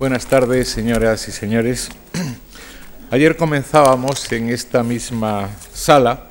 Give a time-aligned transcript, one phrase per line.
[0.00, 1.88] Buenas tardes, señoras y señores.
[3.10, 6.28] Ayer comenzábamos en esta misma sala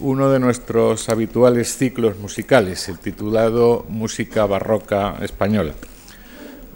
[0.00, 5.72] uno de nuestros habituales ciclos musicales, el titulado Música Barroca Española.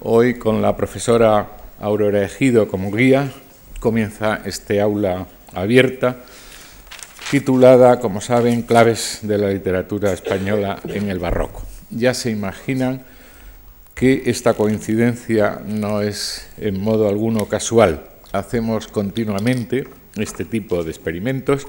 [0.01, 3.31] Hoy, con la profesora Aurora Ejido como guía,
[3.79, 6.21] comienza este aula abierta,
[7.31, 11.67] titulada, como saben, Claves de la literatura española en el barroco.
[11.91, 13.03] Ya se imaginan
[14.01, 18.03] que esta coincidencia no es en modo alguno casual.
[18.33, 19.87] Hacemos continuamente
[20.17, 21.67] este tipo de experimentos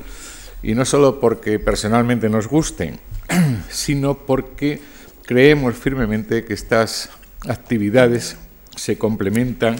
[0.63, 3.01] y no solo porque personalmente nos gusten,
[3.69, 4.79] sino porque
[5.25, 7.09] creemos firmemente que estas
[7.49, 8.37] actividades
[8.77, 9.75] se complementan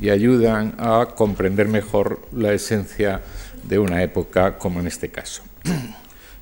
[0.00, 3.20] y ayudan a comprender mejor la esencia
[3.64, 5.42] de una época como en este caso.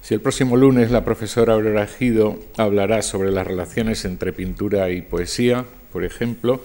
[0.08, 5.02] Si el próximo lunes la profesora Aurora Gido hablará sobre las relaciones entre pintura y
[5.02, 6.64] poesía, por ejemplo,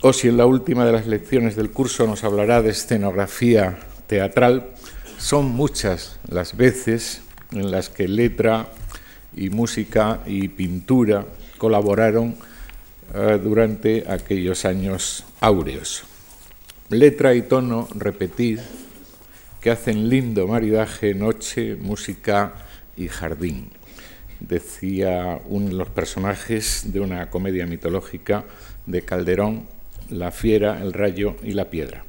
[0.00, 4.68] o si en la última de las lecciones del curso nos hablará de escenografía teatral,
[5.18, 7.20] son muchas las veces
[7.52, 8.70] en las que letra
[9.36, 11.26] y música y pintura
[11.58, 12.34] colaboraron
[13.14, 16.04] eh, durante aquellos años áureos.
[16.88, 18.60] Letra y tono repetir
[19.60, 22.54] que hacen lindo maridaje noche, música
[22.96, 23.70] y jardín,
[24.40, 28.44] decía uno de los personajes de una comedia mitológica
[28.86, 29.66] de Calderón,
[30.10, 32.04] La fiera, el rayo y la piedra.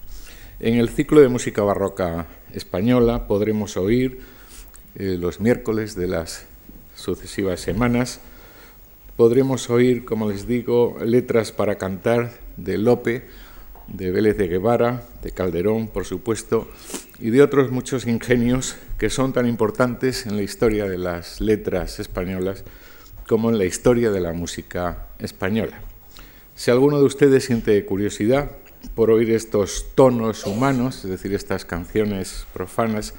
[0.59, 4.19] En el ciclo de música barroca española podremos oír
[4.95, 6.45] eh, los miércoles de las
[6.95, 8.21] sucesivas semanas,
[9.17, 13.27] podremos oír, como les digo, letras para cantar de Lope,
[13.87, 16.69] de Vélez de Guevara, de Calderón, por supuesto,
[17.19, 21.99] y de otros muchos ingenios que son tan importantes en la historia de las letras
[21.99, 22.63] españolas
[23.27, 25.81] como en la historia de la música española.
[26.55, 28.51] Si alguno de ustedes siente curiosidad
[28.95, 33.13] por oír estos tonos humanos, es decir, estas canciones profanas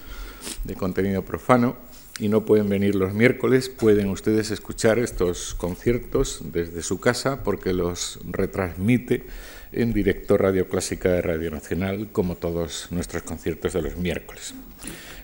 [0.65, 1.77] de contenido profano,
[2.21, 7.73] y no pueden venir los miércoles, pueden ustedes escuchar estos conciertos desde su casa porque
[7.73, 9.25] los retransmite
[9.73, 14.55] en directo Radio Clásica de Radio Nacional, como todos nuestros conciertos de los miércoles.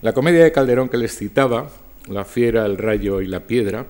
[0.03, 1.71] La comedia de Calderón que les citaba,
[2.09, 3.87] La fiera, el rayo y la piedra,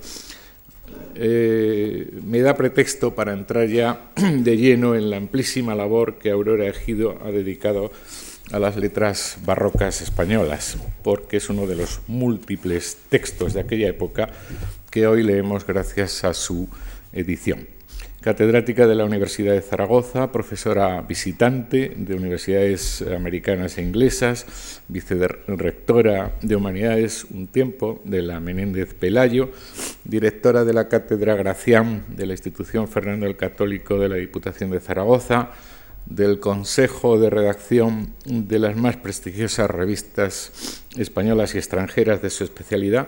[1.15, 6.67] eh, me da pretexto para entrar ya de lleno en la amplísima labor que Aurora
[6.67, 7.91] Ejido ha dedicado
[8.53, 14.31] a las letras barrocas españolas, porque es uno de los múltiples textos de aquella época
[14.91, 16.69] que hoy leemos gracias a su
[17.13, 17.76] edición
[18.27, 26.57] catedrática de la Universidad de Zaragoza, profesora visitante de universidades americanas e inglesas, vicerrectora de
[26.57, 29.51] Humanidades un tiempo de la Menéndez Pelayo,
[30.03, 34.81] directora de la Cátedra Gracián de la Institución Fernando el Católico de la Diputación de
[34.81, 35.53] Zaragoza,
[36.07, 43.07] del Consejo de Redacción de las más prestigiosas revistas españolas y extranjeras de su especialidad,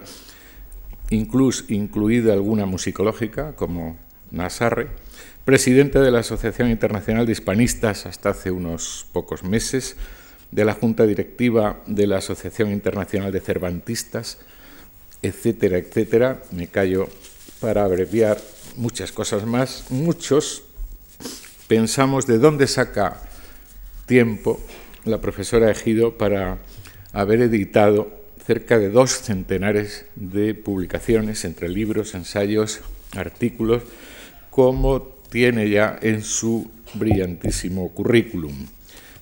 [1.11, 3.97] incluso incluida alguna musicológica como
[4.31, 5.08] Nasarre,
[5.49, 9.97] presidente de la Asociación Internacional de Hispanistas hasta hace unos pocos meses,
[10.51, 14.37] de la Junta Directiva de la Asociación Internacional de Cervantistas,
[15.23, 16.43] etcétera, etcétera.
[16.51, 17.09] Me callo
[17.63, 18.37] para abreviar
[18.77, 19.87] muchas cosas más.
[19.89, 20.65] Muchos
[21.67, 23.23] pensamos de dónde saca
[24.05, 24.61] tiempo
[25.07, 26.59] la profesora Ejido para
[27.15, 28.13] haber editado
[28.47, 32.81] cerca de dos centenares de publicaciones entre libros, ensayos,
[33.17, 33.83] artículos,
[34.51, 38.67] como tiene ya en su brillantísimo currículum.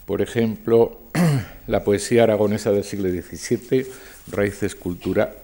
[0.07, 1.01] Por ejemplo,
[1.67, 3.87] la poesía aragonesa del siglo XVII,
[4.31, 5.35] Raíces cultura,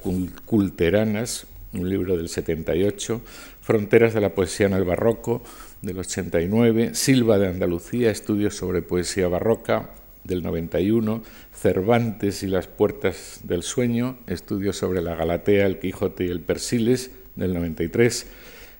[0.44, 3.20] culteranas, un libro del 78,
[3.60, 5.42] Fronteras de la poesía en el barroco,
[5.82, 9.90] del 89, Silva de Andalucía, Estudios sobre poesía barroca,
[10.24, 11.22] del 91,
[11.54, 17.10] Cervantes y las puertas del sueño, Estudios sobre la Galatea, el Quijote y el Persiles,
[17.34, 18.26] del 93,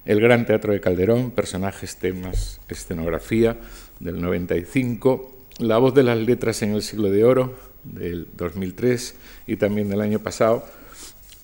[0.05, 3.57] el Gran Teatro de Calderón, personajes, temas, escenografía
[4.01, 7.55] del 95, La voz de las letras en el siglo de oro
[7.85, 9.15] del 2003
[9.47, 10.65] y también del año pasado,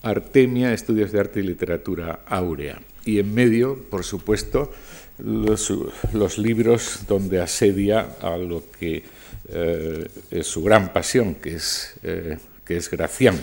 [0.02, 2.80] Artemia, Estudios de Arte y Literatura Áurea.
[3.04, 4.72] Y en medio, por supuesto,
[5.18, 9.04] los, libros donde asedia a lo que
[9.48, 13.40] eh, es su gran pasión, que es, eh, que es Gracián.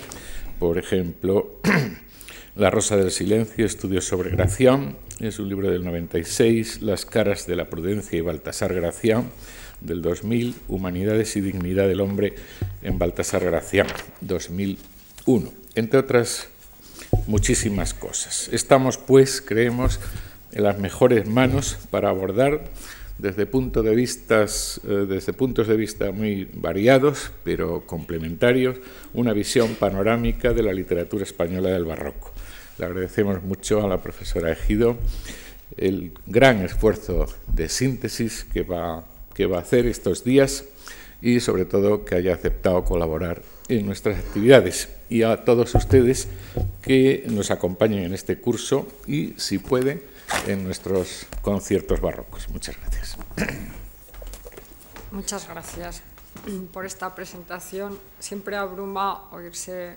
[0.60, 1.60] Por ejemplo,
[2.56, 7.57] La Rosa del Silencio, Estudios sobre Gracián, es un libro del 96, Las caras de
[7.57, 9.30] la prudencia y Baltasar Gracián,
[9.81, 12.34] del 2000, Humanidades y dignidad del hombre
[12.81, 13.88] en Baltasar Gracián,
[14.22, 16.48] 2001, entre otras
[17.28, 18.48] muchísimas cosas.
[18.54, 20.00] Estamos, pues, creemos,
[20.54, 22.63] en las mejores manos para abordar
[23.18, 28.78] desde, punto de vistas, eh, desde puntos de vista muy variados, pero complementarios,
[29.13, 32.31] una visión panorámica de la literatura española del barroco.
[32.77, 34.98] Le agradecemos mucho a la profesora Ejido
[35.77, 40.66] el gran esfuerzo de síntesis que va, que va a hacer estos días
[41.22, 46.27] y sobre todo que haya aceptado colaborar en nuestras actividades y a todos ustedes
[46.81, 50.04] que nos acompañen en este curso y, si puede,
[50.48, 52.50] en nuestros conciertos barrocos.
[52.50, 53.18] Muchas gracias.
[55.12, 56.01] Muchas gracias
[56.74, 57.98] por esta presentación.
[58.19, 59.95] Siempre abruma oírse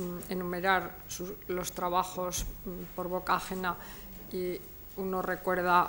[0.00, 0.96] mm, enumerar
[1.48, 3.76] los trabajos mm, por boca ajena
[4.32, 4.58] y
[4.96, 5.88] uno recuerda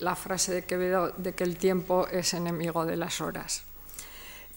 [0.00, 3.64] la frase de Quevedo de que el tiempo es enemigo de las horas.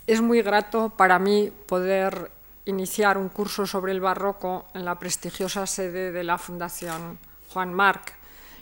[0.08, 2.32] Es muy grato para mí poder
[2.66, 7.18] iniciar un curso sobre el barroco en la prestigiosa sede de la Fundación
[7.54, 8.14] Juan Marc,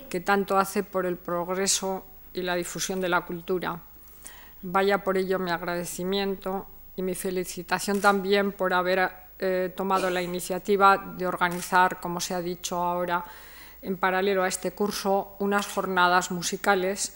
[0.10, 3.80] que tanto hace por el progreso y la difusión de la cultura.
[4.62, 10.98] Vaya por ello mi agradecimiento y mi felicitación también por haber eh, tomado la iniciativa
[11.18, 13.26] de organizar, como se ha dicho ahora,
[13.82, 17.16] en paralelo a este curso, unas jornadas musicales,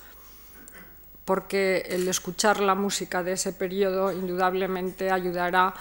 [1.25, 5.73] porque el escuchar la música de ese periodo indudablemente ayudará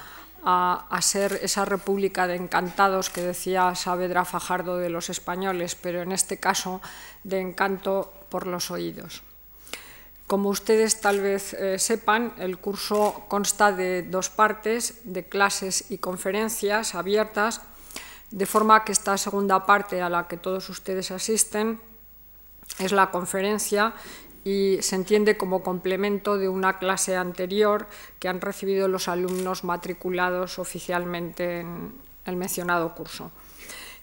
[0.44, 6.12] a, ser esa república de encantados que decía Saavedra Fajardo de los españoles, pero en
[6.12, 6.81] este caso
[7.25, 9.23] de encanto por los oídos.
[10.28, 15.96] Como ustedes tal vez eh, sepan, el curso consta de dos partes, de clases y
[15.96, 17.62] conferencias abiertas,
[18.30, 21.80] de forma que esta segunda parte a la que todos ustedes asisten
[22.78, 23.94] es la conferencia
[24.44, 27.86] y se entiende como complemento de una clase anterior
[28.19, 31.94] que han recibido los alumnos matriculados oficialmente en
[32.26, 33.32] el mencionado curso.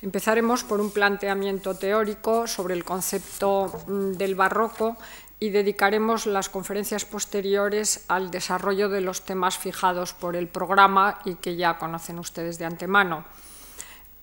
[0.02, 4.98] Empezaremos por un planteamiento teórico sobre el concepto mm, del barroco
[5.40, 11.36] y dedicaremos las conferencias posteriores al desarrollo de los temas fijados por el programa y
[11.36, 13.26] que ya conocen ustedes de antemano.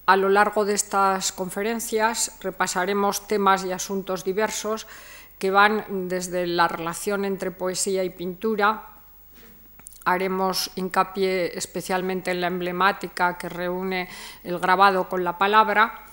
[0.06, 4.86] A lo largo de estas conferencias repasaremos temas y asuntos diversos
[5.38, 8.92] que van desde la relación entre poesía y pintura,
[10.04, 14.08] haremos hincapié especialmente en la emblemática que reúne
[14.44, 16.06] el grabado con la palabra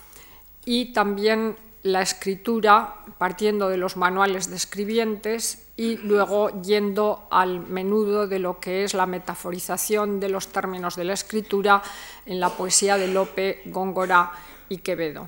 [0.66, 8.28] y también la escritura partiendo de los manuales de escribientes y luego yendo al menudo
[8.28, 11.82] de lo que es la metaforización de los términos de la escritura
[12.26, 14.32] en la poesía de Lope, Góngora
[14.68, 15.28] y Quevedo.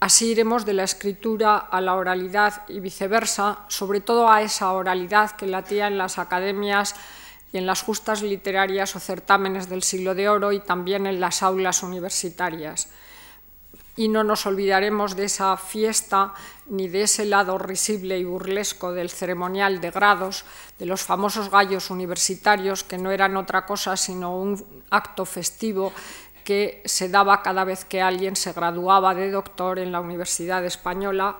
[0.00, 5.32] Así iremos de la escritura a la oralidad y viceversa, sobre todo a esa oralidad
[5.32, 6.94] que latía en las academias
[7.52, 11.42] y en las justas literarias o certámenes del siglo de oro y también en las
[11.42, 12.88] aulas universitarias.
[13.98, 16.32] Y no nos olvidaremos de esa fiesta
[16.66, 20.44] ni de ese lado risible y burlesco del ceremonial de grados,
[20.78, 25.92] de los famosos gallos universitarios, que no eran otra cosa sino un acto festivo
[26.44, 31.36] que se daba cada vez que alguien se graduaba de doctor en la Universidad Española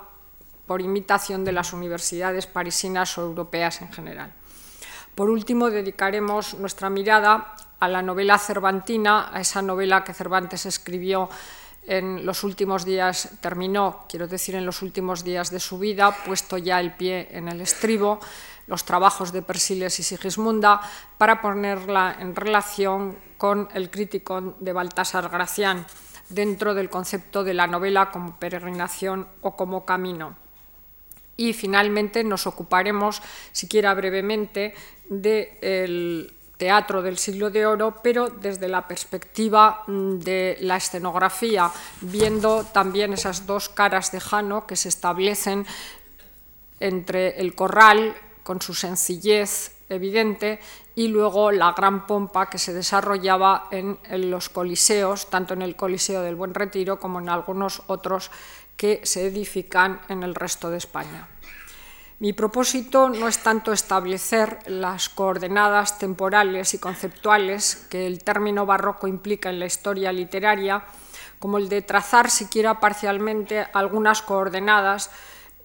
[0.67, 4.33] por imitación de las universidades parisinas o europeas en general.
[5.15, 11.31] Por último, dedicaremos nuestra mirada a la novela cervantina, a esa novela que Cervantes escribió
[11.89, 16.59] en los últimos días, terminó, quiero decir, en los últimos días de su vida, puesto
[16.59, 18.21] ya el pie en el estribo,
[18.67, 20.83] los trabajos de Persiles y Sigismunda,
[21.17, 25.87] para ponerla en relación con el crítico de Baltasar Gracián,
[26.29, 30.37] dentro del concepto de la novela como peregrinación o como camino.
[31.39, 33.23] Y finalmente nos ocuparemos,
[33.53, 34.75] siquiera brevemente,
[35.09, 41.71] del teatro del siglo de oro, pero desde la perspectiva mm, de la escenografía,
[42.03, 45.65] viendo también esas dos caras de Jano que se establecen
[46.81, 50.61] entre el corral, con su sencillez evidente,
[50.95, 53.99] y luego la gran pompa que se desarrollaba en,
[54.31, 58.31] los coliseos, tanto en el Coliseo del Buen Retiro como en algunos otros
[58.77, 61.29] que se edifican en el resto de España.
[62.21, 69.07] Mi propósito no es tanto establecer las coordenadas temporales y conceptuales que el término barroco
[69.07, 70.83] implica en la historia literaria,
[71.39, 75.13] como el de trazar siquiera parcialmente algunas coordenadas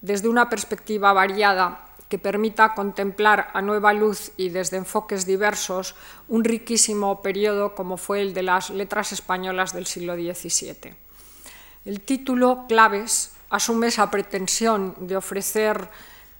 [0.01, 5.95] desde una perspectiva variada que permita contemplar a nueva luz y desde enfoques diversos
[6.27, 10.93] un riquísimo periodo como fue el de las letras españolas del siglo XVII.
[11.85, 15.89] El título Claves asume esa pretensión de ofrecer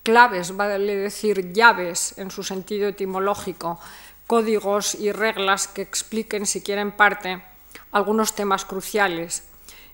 [0.04, 3.80] claves, vale decir llaves en su sentido etimológico,
[4.28, 7.42] códigos y reglas que expliquen, si quieren parte,
[7.92, 9.44] algunos temas cruciales,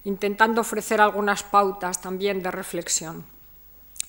[0.04, 3.26] intentando ofrecer algunas pautas también de reflexión.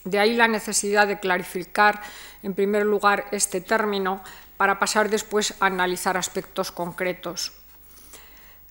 [0.04, 2.00] De ahí la necesidad de clarificar,
[2.42, 4.23] en primer lugar, este término
[4.57, 7.52] para pasar después a analizar aspectos concretos.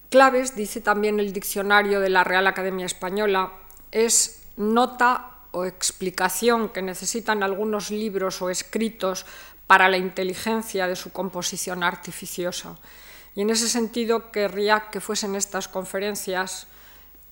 [0.10, 3.52] Claves, dice también el diccionario de la Real Academia Española,
[3.92, 9.26] es nota o explicación que necesitan algunos libros o escritos
[9.68, 12.78] para la inteligencia de su composición artificiosa.
[13.36, 16.68] Y en ese sentido querría que fuesen estas conferencias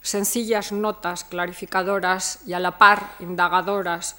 [0.02, 4.16] sencillas notas clarificadoras y a la par indagadoras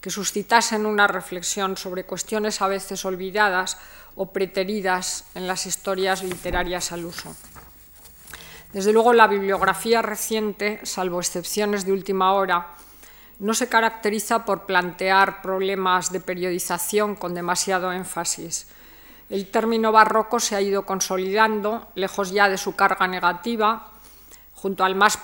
[0.00, 3.78] que suscitasen una reflexión sobre cuestiones a veces olvidadas
[4.16, 7.34] o preteridas en las historias literarias al uso.
[8.72, 12.74] Desde luego, la bibliografía reciente, salvo excepciones de última hora,
[13.42, 18.68] no se caracteriza por plantear problemas de periodización con demasiado énfasis.
[19.30, 23.88] El término barroco se ha ido consolidando, lejos ya de su carga negativa,
[24.54, 25.18] junto al más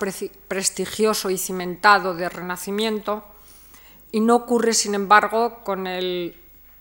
[0.48, 3.24] prestigioso y cimentado de Renacimiento,
[4.10, 5.86] y no ocurre, sin embargo, con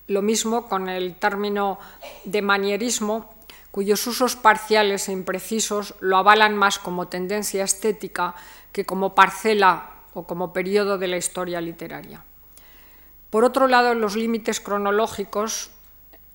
[0.07, 1.77] lo mismo con el término
[2.25, 3.31] de manierismo,
[3.69, 8.33] cuyos usos parciales e imprecisos lo avalan más como tendencia estética
[8.71, 12.25] que como parcela o como periodo de la historia literaria.
[13.29, 15.69] Por otro lado, los límites cronológicos,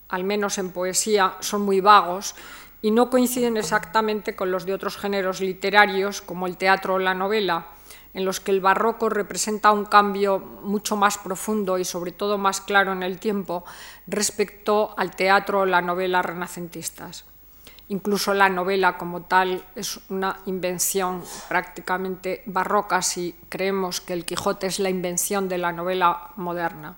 [0.09, 2.37] al menos en poesía, son muy vagos
[2.81, 7.15] y no coinciden exactamente con los de otros géneros literarios, como el teatro o la
[7.15, 7.67] novela,
[8.15, 12.61] en los que el barroco representa un cambio mucho más profundo y sobre todo más
[12.61, 13.65] claro en el tiempo
[14.07, 17.32] respecto al teatro o la novela renacentistas.
[17.93, 24.67] Incluso la novela como tal es una invención prácticamente barroca si creemos que el Quijote
[24.67, 26.97] es la invención de la novela moderna.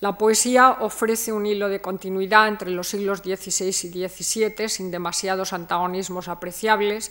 [0.00, 5.54] La poesía ofrece un hilo de continuidad entre los siglos XVI y XVII sin demasiados
[5.54, 7.10] antagonismos apreciables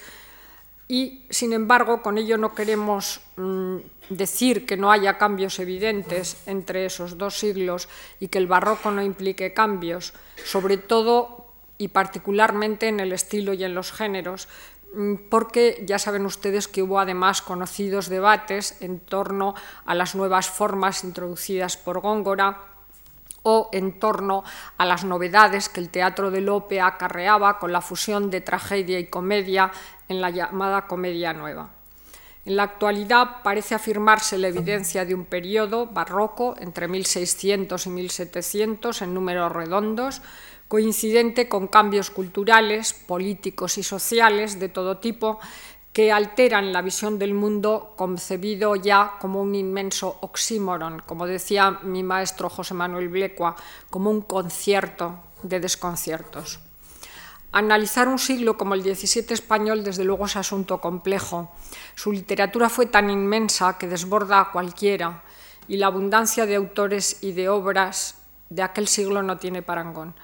[0.88, 3.78] y, sin embargo, con ello no queremos mm,
[4.10, 9.02] decir que no haya cambios evidentes entre esos dos siglos y que el barroco no
[9.02, 10.14] implique cambios,
[10.46, 11.43] sobre todo
[11.84, 14.48] y particularmente en el estilo y en los géneros,
[14.94, 19.54] mm, porque ya saben ustedes que hubo además conocidos debates en torno
[19.86, 22.58] a las nuevas formas introducidas por Góngora
[23.44, 24.46] o en torno
[24.78, 29.08] a las novedades que el teatro de Lope acarreaba con la fusión de tragedia y
[29.08, 29.70] comedia
[30.08, 31.72] en la llamada comedia nueva.
[32.46, 39.02] En la actualidad parece afirmarse la evidencia de un periodo barroco entre 1600 y 1700
[39.02, 40.22] en números redondos,
[40.68, 45.40] coincidente con cambios culturales, políticos y sociales de todo tipo
[45.94, 52.02] que alteran la visión del mundo concebido ya como un inmenso oxímoron, como decía mi
[52.02, 53.56] maestro José Manuel Blecua,
[53.92, 56.60] como un concierto de desconciertos.
[57.52, 61.52] Analizar un siglo como el XVII español desde luego es asunto complejo.
[61.94, 65.22] Su literatura fue tan inmensa que desborda a cualquiera
[65.68, 68.16] y la abundancia de autores y de obras
[68.50, 70.16] de aquel siglo no tiene parangón.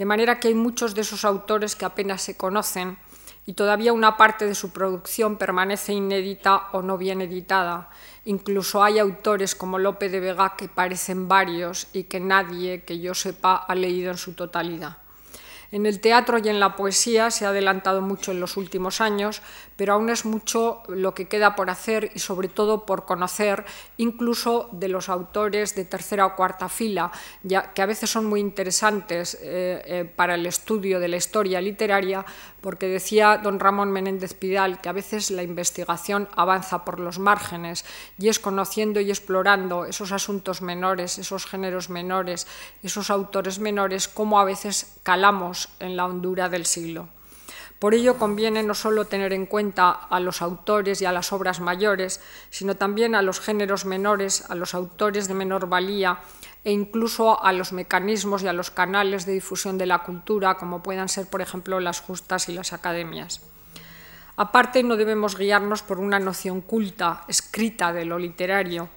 [0.00, 2.96] De manera que hay muchos de esos autores que apenas se conocen
[3.44, 7.90] y todavía una parte de su producción permanece inédita o no bien editada.
[8.24, 13.12] Incluso hay autores como Lope de Vega que parecen varios y que nadie que yo
[13.12, 14.96] sepa ha leído en su totalidad.
[15.70, 19.42] En el teatro y en la poesía se ha adelantado mucho en los últimos años,
[19.80, 23.64] pero aún es mucho lo que queda por hacer y sobre todo por conocer,
[23.96, 27.10] incluso de los autores de tercera o cuarta fila,
[27.42, 31.62] ya que a veces son muy interesantes eh, eh, para el estudio de la historia
[31.62, 32.26] literaria,
[32.60, 37.86] porque decía don Ramón Menéndez Pidal que a veces la investigación avanza por los márgenes
[38.18, 42.46] y es conociendo y explorando esos asuntos menores, esos géneros menores,
[42.82, 47.08] esos autores menores, cómo a veces calamos en la hondura del siglo.
[47.80, 51.60] Por ello conviene no solo tener en cuenta a los autores y a las obras
[51.60, 52.20] mayores,
[52.50, 56.18] sino también a los géneros menores, a los autores de menor valía
[56.62, 60.82] e incluso a los mecanismos y a los canales de difusión de la cultura, como
[60.82, 63.40] puedan ser, por ejemplo, las justas y las academias.
[64.36, 68.90] Aparte, no debemos guiarnos por una noción culta, escrita de lo literario,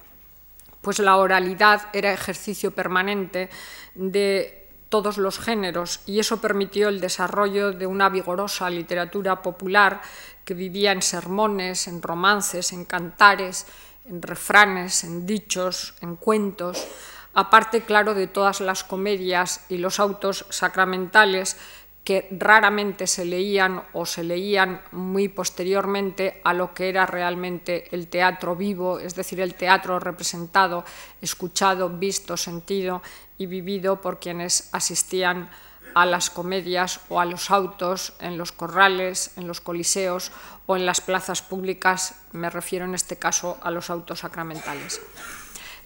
[0.82, 3.48] pues la oralidad era ejercicio permanente
[3.94, 10.02] de todos los géneros y eso permitió el desarrollo de una vigorosa literatura popular
[10.44, 13.66] que vivía en sermones, en romances, en cantares,
[14.06, 16.86] en refranes, en dichos, en cuentos,
[17.32, 21.56] aparte, claro, de todas las comedias y los autos sacramentales
[22.04, 28.08] que raramente se leían o se leían muy posteriormente a lo que era realmente el
[28.08, 30.84] teatro vivo, es decir, el teatro representado,
[31.22, 33.02] escuchado, visto, sentido
[33.38, 35.48] y vivido por quienes asistían
[35.94, 40.30] a las comedias o a los autos en los corrales, en los coliseos
[40.66, 45.00] o en las plazas públicas, me refiero en este caso a los autos sacramentales.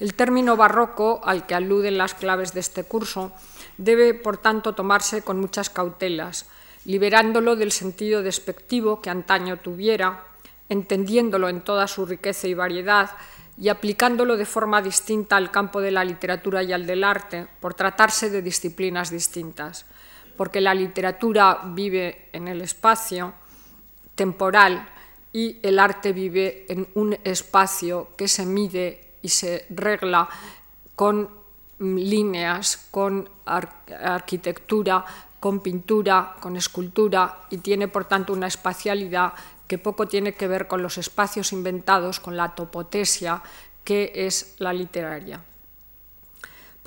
[0.00, 3.32] El término barroco, al que aluden las claves de este curso,
[3.78, 6.46] debe, por tanto, tomarse con muchas cautelas,
[6.84, 10.24] liberándolo del sentido despectivo que antaño tuviera,
[10.68, 13.10] entendiéndolo en toda su riqueza y variedad
[13.60, 17.74] y aplicándolo de forma distinta al campo de la literatura y al del arte, por
[17.74, 19.86] tratarse de disciplinas distintas,
[20.36, 23.32] porque la literatura vive en el espacio
[24.14, 24.88] temporal
[25.32, 30.28] y el arte vive en un espacio que se mide y se regla
[30.94, 31.37] con
[31.78, 35.04] líneas, con arquitectura,
[35.40, 39.34] con pintura, con escultura y tiene por tanto una espacialidad
[39.66, 43.42] que poco tiene que ver con los espacios inventados, con la topotesia
[43.84, 45.42] que es la literaria.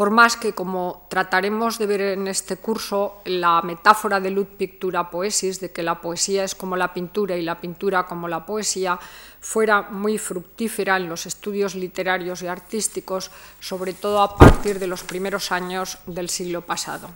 [0.01, 5.11] Por más que, como trataremos de ver en este curso, la metáfora de Luz Pictura
[5.11, 8.97] Poesis, de que la poesía es como la pintura y la pintura como la poesía,
[9.39, 13.29] fuera muy fructífera en los estudios literarios y artísticos,
[13.59, 17.11] sobre todo a partir de los primeros años del siglo pasado.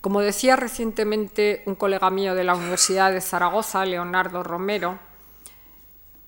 [0.00, 4.98] Como decía recientemente un colega mío de la Universidad de Zaragoza, Leonardo Romero,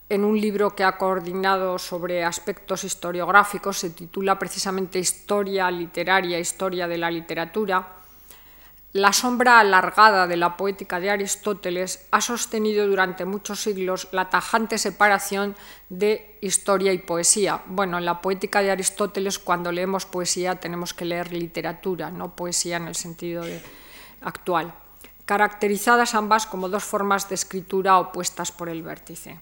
[0.09, 6.89] en un libro que ha coordinado sobre aspectos historiográficos, se titula precisamente Historia literaria, Historia
[6.89, 7.99] de la literatura,
[8.95, 14.79] la sombra alargada de la poética de Aristóteles ha sostenido durante muchos siglos la tajante
[14.79, 15.55] separación
[15.91, 17.61] de historia y poesía.
[17.67, 22.79] Bueno, en la poética de Aristóteles cuando leemos poesía tenemos que leer literatura, no poesía
[22.79, 23.45] en el sentido
[24.23, 24.73] actual,
[25.27, 29.39] caracterizadas ambas como dos formas de escritura opuestas por el vértice.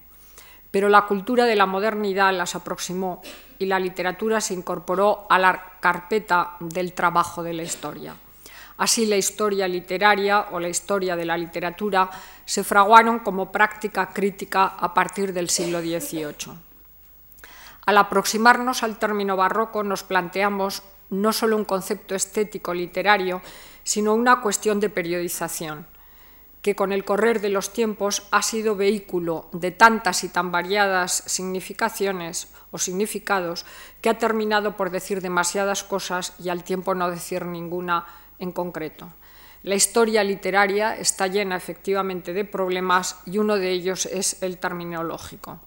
[0.71, 3.21] Pero la cultura de la modernidad las aproximó
[3.59, 8.15] y la literatura se incorporó a la carpeta del trabajo de la historia.
[8.77, 12.09] Así la historia literaria o la historia de la literatura
[12.45, 16.53] se fraguaron como práctica crítica a partir del siglo XVIII.
[17.87, 23.41] Al aproximarnos al término barroco nos planteamos no solo un concepto estético literario,
[23.83, 25.87] sino una cuestión de periodización,
[26.67, 31.23] que con el correr de los tiempos ha sido vehículo de tantas y tan variadas
[31.25, 33.65] significaciones o significados
[34.01, 38.05] que ha terminado por decir demasiadas cosas y al tiempo no decir ninguna
[38.37, 39.07] en concreto.
[39.63, 45.61] La historia literaria está llena efectivamente de problemas y uno de ellos es el terminológico.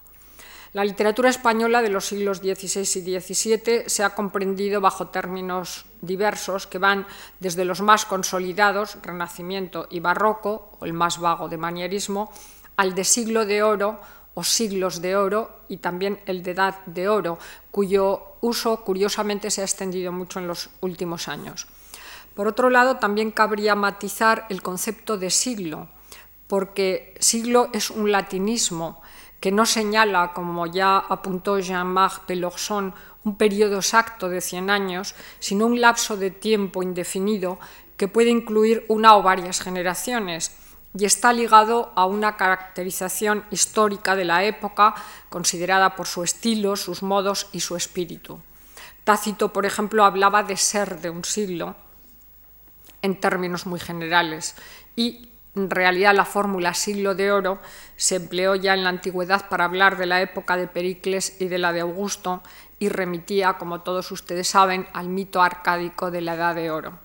[0.72, 6.68] La literatura española de los siglos XVI y XVII se ha comprendido bajo términos diversos
[6.68, 7.09] que van
[7.40, 12.30] desde los más consolidados, Renacimiento y Barroco, o el más vago de manierismo,
[12.76, 14.00] al de siglo de oro
[14.35, 17.40] o siglos de oro y también el de edad de oro,
[17.72, 21.66] cuyo uso curiosamente se ha extendido mucho en los últimos años.
[22.35, 25.88] Por otro lado, también cabría matizar el concepto de siglo,
[26.46, 29.02] porque siglo es un latinismo
[29.40, 35.66] que no señala, como ya apuntó Jean-Marc Pelorson, un periodo exacto de 100 años, sino
[35.66, 37.59] un lapso de tiempo indefinido
[37.96, 40.57] que puede incluir una o varias generaciones
[40.98, 44.94] y está ligado a una caracterización histórica de la época
[45.29, 48.40] considerada por su estilo, sus modos y su espíritu.
[49.05, 51.76] Tácito, por ejemplo, hablaba de ser de un siglo,
[53.03, 54.57] en términos muy generales.
[54.96, 57.59] Y en realidad la fórmula siglo de oro
[57.97, 61.59] se empleó ya en la antigüedad para hablar de la época de Pericles y de
[61.59, 62.43] la de Augusto
[62.79, 66.99] y remitía, como todos ustedes saben, al mito arcádico de la Edad de Oro.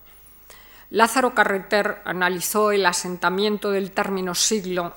[0.92, 4.94] Lázaro Carreter analizó el asentamiento del término siglo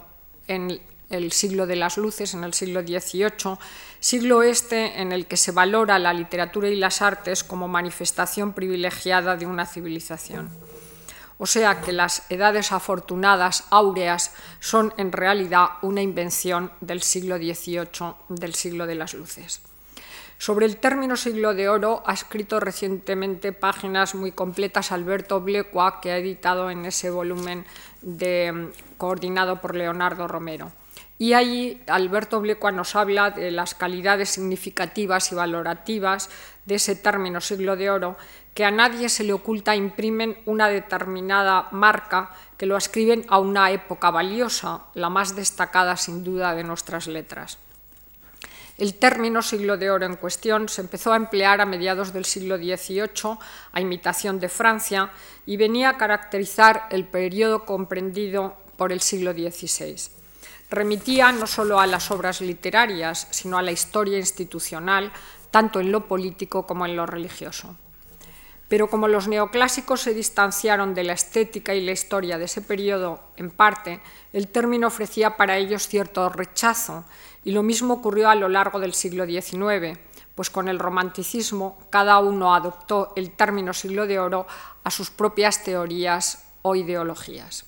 [0.47, 0.81] en
[1.11, 3.59] el siglo de las luces, en el siglo XVIII,
[3.99, 9.37] siglo este en el que se valora la literatura y las artes como manifestación privilegiada
[9.37, 10.51] de una civilización.
[11.39, 18.15] O sea que las edades afortunadas, áureas, son en realidad una invención del siglo XVIII,
[18.29, 19.63] del siglo de las luces.
[20.37, 26.13] Sobre el término siglo de oro ha escrito recientemente páginas muy completas Alberto Blecua, que
[26.13, 27.65] ha editado en ese volumen
[28.97, 30.73] coordinado por Leonardo Romero.
[31.19, 36.31] Y allí Alberto Blecua nos habla de las calidades significativas y valorativas
[36.65, 38.17] de ese término siglo de oro
[38.59, 43.71] que a nadie se le oculta imprimen una determinada marca que lo ascriben a una
[43.71, 47.59] época valiosa, la más destacada sin duda de nuestras letras.
[48.77, 52.57] El término siglo de oro en cuestión se empezó a emplear a mediados del siglo
[52.57, 53.39] XVIII
[53.71, 55.13] a imitación de Francia
[55.47, 60.11] y venía a caracterizar el periodo comprendido por el siglo XVI.
[60.69, 65.13] Remitía no solo a las obras literarias, sino a la historia institucional,
[65.53, 67.77] tanto en lo político como en lo religioso.
[68.69, 73.21] Pero como los neoclásicos se distanciaron de la estética y la historia de ese periodo
[73.37, 74.01] en parte,
[74.33, 77.05] el término ofrecía para ellos cierto rechazo,
[77.45, 79.99] y lo mismo ocurrió a lo largo del siglo XIX,
[80.35, 84.47] pues con el romanticismo cada uno adoptó el término siglo de oro
[84.85, 87.65] a sus propias teorías o ideologías.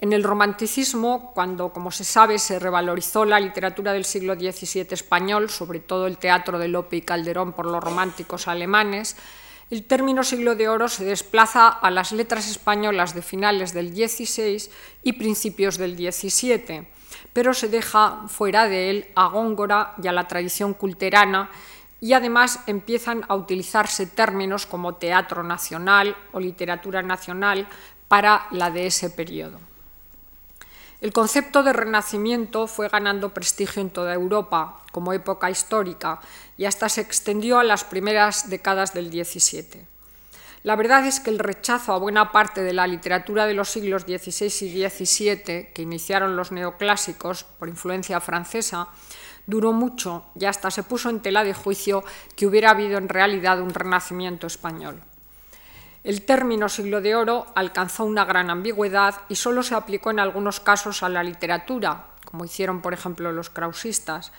[0.00, 5.48] En el romanticismo, cuando, como se sabe, se revalorizó la literatura del siglo XVII español,
[5.48, 9.16] sobre todo el teatro de Lope y Calderón por los románticos alemanes,
[9.72, 14.68] el término siglo de oro se desplaza a las letras españolas de finales del XVI
[15.02, 16.86] y principios del XVII,
[17.32, 21.48] pero se deja fuera de él a Góngora y a la tradición culterana
[22.02, 27.66] y además empiezan a utilizarse términos como teatro nacional o literatura nacional
[28.08, 29.58] para la de ese periodo.
[31.02, 36.20] El concepto de renacimiento fue ganando prestigio en toda Europa como época histórica
[36.56, 39.84] y hasta se extendió a las primeras décadas del XVII.
[40.62, 44.02] La verdad es que el rechazo a buena parte de la literatura de los siglos
[44.02, 48.86] XVI y XVII, que iniciaron los neoclásicos por influencia francesa,
[49.44, 52.04] duró mucho y hasta se puso en tela de juicio
[52.36, 55.02] que hubiera habido en realidad un renacimiento español.
[56.04, 60.58] El término siglo de oro alcanzó una gran ambigüedad y solo se aplicó en algunos
[60.58, 64.32] casos a la literatura, como hicieron por ejemplo los krausistas,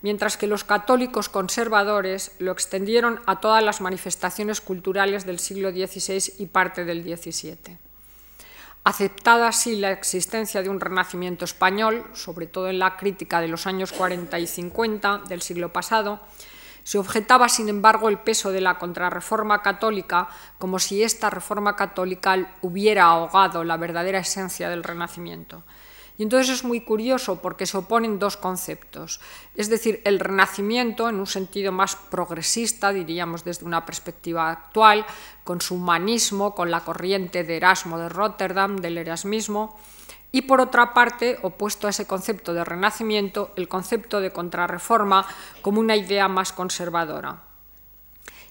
[0.00, 6.34] mientras que los católicos conservadores lo extendieron a todas las manifestaciones culturales del siglo XVI
[6.38, 7.78] y parte del XVII.
[8.84, 13.66] Aceptada así la existencia de un renacimiento español, sobre todo en la crítica de los
[13.66, 16.20] años 40 y 50 del siglo pasado,
[16.88, 22.56] se objetaba, sin embargo, el peso de la contrarreforma católica como si esta reforma católica
[22.62, 25.64] hubiera ahogado la verdadera esencia del Renacimiento.
[26.16, 29.20] Y entonces es muy curioso porque se oponen dos conceptos,
[29.54, 35.04] es decir, el renacimiento en un sentido más progresista, diríamos desde una perspectiva actual,
[35.44, 39.76] con su humanismo, con la corriente de Erasmo de Rotterdam, del erasmismo,
[40.30, 45.26] y por otra parte, opuesto a ese concepto de renacimiento, el concepto de contrarreforma
[45.62, 47.42] como una idea más conservadora.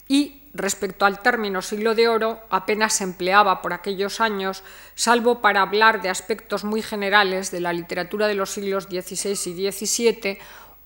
[0.07, 4.63] Y respecto al término siglo de oro, apenas se empleaba por aquellos años,
[4.95, 9.71] salvo para hablar de aspectos muy generales de la literatura de los siglos XVI y
[9.71, 10.39] XVII,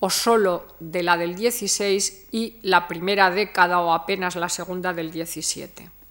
[0.04, 5.12] o solo de la del XVI y la primera década o apenas la segunda del
[5.12, 6.01] XVII.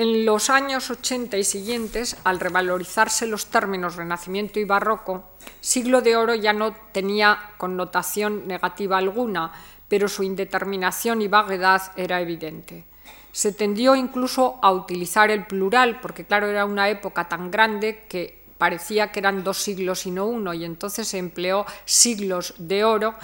[0.00, 5.24] En los años 80 y siguientes, al revalorizarse los términos Renacimiento y Barroco,
[5.60, 9.52] siglo de oro ya no tenía connotación negativa alguna,
[9.88, 12.86] pero su indeterminación y vaguedad era evidente.
[13.30, 18.42] Se tendió incluso a utilizar el plural, porque claro, era una época tan grande que
[18.56, 23.16] parecía que eran dos siglos y no uno, y entonces se empleó siglos de oro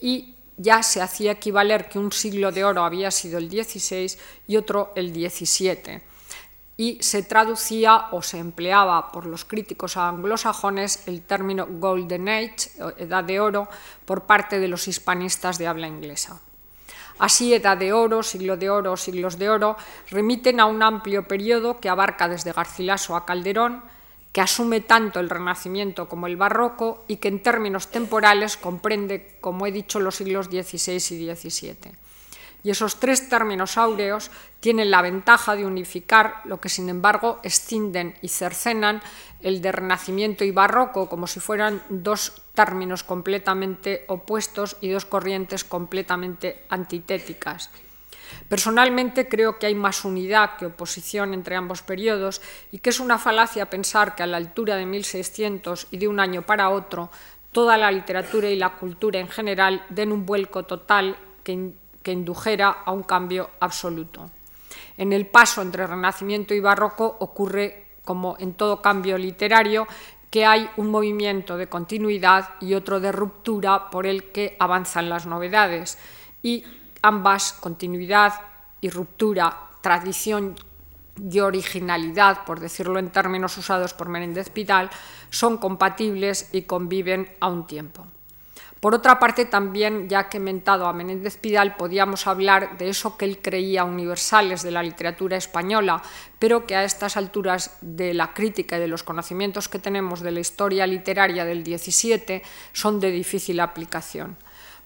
[0.00, 4.16] y ya se hacía equivaler que un siglo de oro había sido el 16
[4.46, 6.08] y otro el 17
[6.80, 13.22] y se traducía o se empleaba por los críticos anglosajones el término Golden Age, Edad
[13.22, 13.68] de Oro,
[14.06, 16.40] por parte de los hispanistas de habla inglesa.
[17.18, 19.76] Así, Edad de Oro, Siglo de Oro, Siglos de Oro
[20.10, 23.82] remiten a un amplio periodo que abarca desde Garcilaso a Calderón,
[24.32, 29.66] que asume tanto el Renacimiento como el Barroco y que en términos temporales comprende, como
[29.66, 32.09] he dicho, los siglos XVI y XVII.
[32.62, 38.14] Y esos tres términos áureos tienen la ventaja de unificar lo que sin embargo escinden
[38.22, 39.02] y cercenan
[39.40, 45.64] el de Renacimiento y Barroco como si fueran dos términos completamente opuestos y dos corrientes
[45.64, 47.70] completamente antitéticas.
[48.48, 53.18] Personalmente creo que hay más unidad que oposición entre ambos periodos y que es una
[53.18, 57.10] falacia pensar que a la altura de 1600 y de un año para otro
[57.52, 62.82] toda la literatura y la cultura en general den un vuelco total que que indujera
[62.84, 64.30] a un cambio absoluto.
[64.96, 69.86] En el paso entre Renacimiento y Barroco ocurre, como en todo cambio literario,
[70.30, 75.26] que hay un movimiento de continuidad y otro de ruptura por el que avanzan las
[75.26, 75.98] novedades.
[76.42, 76.64] Y
[77.02, 78.34] ambas, continuidad
[78.80, 80.54] y ruptura, tradición
[81.18, 84.88] y originalidad, por decirlo en términos usados por Menéndez Pidal,
[85.30, 88.06] son compatibles y conviven a un tiempo.
[88.80, 93.18] Por otra parte, también, ya que he mentado a Menéndez Pidal, podíamos hablar de eso
[93.18, 96.02] que él creía universales de la literatura española,
[96.38, 100.30] pero que a estas alturas de la crítica y de los conocimientos que tenemos de
[100.30, 102.40] la historia literaria del XVII
[102.72, 104.38] son de difícil aplicación.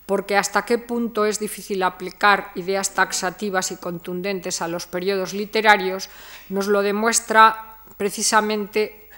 [0.06, 6.10] Porque hasta qué punto es difícil aplicar ideas taxativas y contundentes a los periodos literarios
[6.48, 9.08] nos lo demuestra precisamente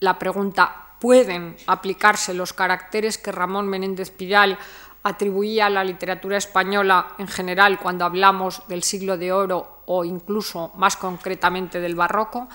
[0.00, 4.56] la pregunta pueden aplicarse los caracteres que Ramón Menéndez Pidal
[5.02, 10.70] atribuía a la literatura española en general cuando hablamos del siglo de oro o incluso
[10.76, 12.48] más concretamente del barroco,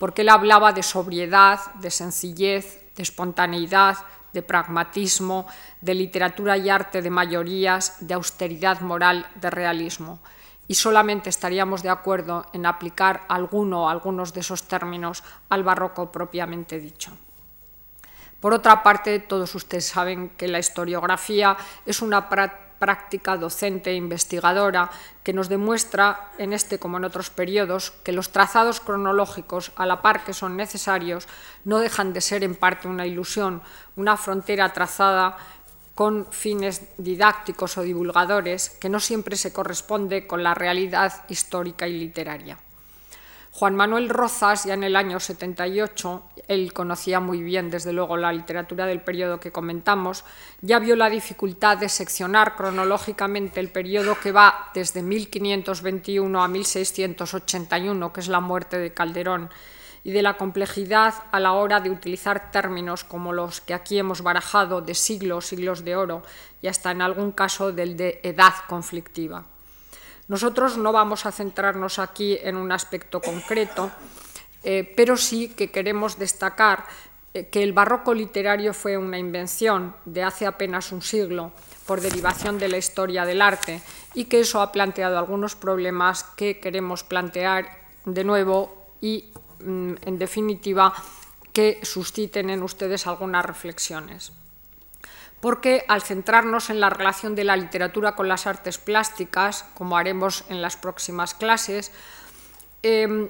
[0.00, 3.98] porque él hablaba de sobriedad, de sencillez, de espontaneidad,
[4.32, 5.46] de pragmatismo,
[5.80, 10.18] de literatura y arte de mayorías, de austeridad moral, de realismo.
[10.66, 16.10] Y solamente estaríamos de acuerdo en aplicar alguno o algunos de esos términos al barroco
[16.10, 17.16] propiamente dicho.
[18.42, 24.90] Por otra parte, todos ustedes saben que la historiografía es una práctica docente e investigadora
[25.22, 30.02] que nos demuestra, en este como en otros periodos, que los trazados cronológicos, a la
[30.02, 31.28] par que son necesarios,
[31.62, 33.62] no dejan de ser en parte una ilusión,
[33.94, 35.38] una frontera trazada
[35.94, 41.96] con fines didácticos o divulgadores que no siempre se corresponde con la realidad histórica y
[41.96, 42.58] literaria.
[43.54, 48.32] Juan Manuel Rozas, ya en el año 78, él conocía muy bien, desde luego, la
[48.32, 50.24] literatura del periodo que comentamos,
[50.62, 58.12] ya vio la dificultad de seccionar cronológicamente el periodo que va desde 1521 a 1681,
[58.14, 59.50] que es la muerte de Calderón,
[60.02, 64.22] y de la complejidad a la hora de utilizar términos como los que aquí hemos
[64.22, 66.22] barajado de siglos, siglos de oro,
[66.62, 69.44] y hasta en algún caso del de edad conflictiva.
[70.32, 73.90] Nosotros no vamos a centrarnos aquí en un aspecto concreto,
[74.64, 76.86] eh, pero sí que queremos destacar
[77.34, 81.52] eh, que el barroco literario fue una invención de hace apenas un siglo
[81.84, 83.82] por derivación de la historia del arte
[84.14, 87.68] y que eso ha planteado algunos problemas que queremos plantear
[88.06, 90.94] de nuevo y, mm, en definitiva,
[91.52, 94.32] que susciten en ustedes algunas reflexiones
[95.42, 100.44] porque al centrarnos en la relación de la literatura con las artes plásticas, como haremos
[100.48, 101.90] en las próximas clases,
[102.84, 103.28] em,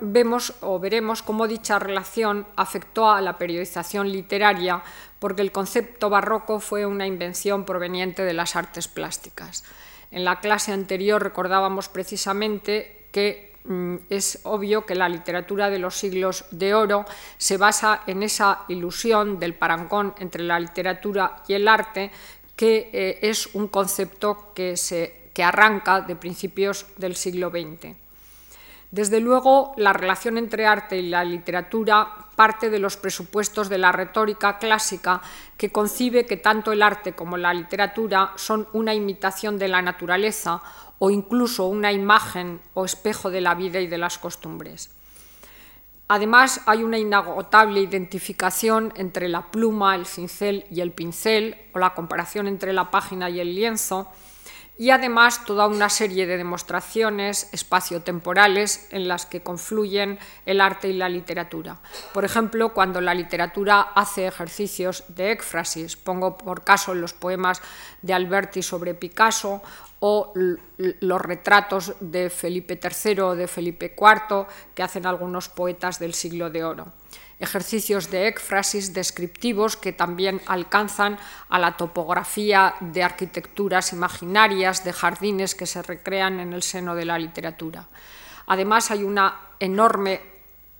[0.00, 4.82] vemos o veremos cómo dicha relación afectó a la periodización literaria,
[5.18, 9.62] porque el concepto barroco fue una invención proveniente de las artes plásticas.
[10.10, 13.51] En la clase anterior recordábamos precisamente que
[14.10, 17.04] es obvio que la literatura de los siglos de oro
[17.38, 22.10] se basa en esa ilusión del parangón entre la literatura y el arte,
[22.56, 27.96] que eh, es un concepto que, se, que arranca de principios del siglo XX.
[28.90, 33.90] Desde luego, la relación entre arte y la literatura parte de los presupuestos de la
[33.90, 35.22] retórica clásica
[35.56, 40.60] que concibe que tanto el arte como la literatura son una imitación de la naturaleza
[41.04, 44.94] o incluso una imagen o espejo de la vida y de las costumbres.
[46.06, 51.94] Además, hay una inagotable identificación entre la pluma, el cincel y el pincel, o la
[51.94, 54.12] comparación entre la página y el lienzo,
[54.78, 60.92] y además toda una serie de demostraciones espaciotemporales en las que confluyen el arte y
[60.92, 61.78] la literatura.
[62.14, 67.60] Por ejemplo, cuando la literatura hace ejercicios de éfrasis, pongo por caso los poemas
[68.02, 69.62] de Alberti sobre Picasso
[70.04, 76.12] o los retratos de Felipe III o de Felipe IV que hacen algunos poetas del
[76.12, 76.90] siglo de oro.
[77.38, 85.54] Ejercicios de éfrasis descriptivos que también alcanzan a la topografía de arquitecturas imaginarias, de jardines
[85.54, 87.86] que se recrean en el seno de la literatura.
[88.48, 90.20] Además, hay una enorme,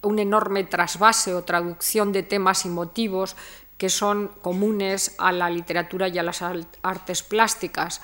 [0.02, 3.36] un enorme trasvase o traducción de temas y motivos
[3.78, 8.00] que son comunes a la literatura y a las artes plásticas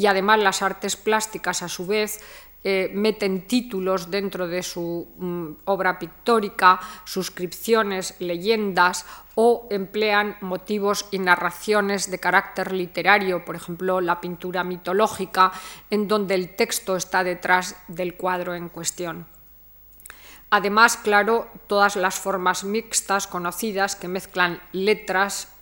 [0.00, 2.20] y además las artes plásticas a su vez
[2.64, 11.18] eh, meten títulos dentro de su mm, obra pictórica, suscripciones, leyendas o emplean motivos y
[11.18, 15.52] narraciones de carácter literario, por ejemplo, la pintura mitológica,
[15.90, 19.26] en donde el texto está detrás del cuadro en cuestión.
[20.48, 25.52] Además, claro, todas las formas mixtas conocidas que mezclan letras,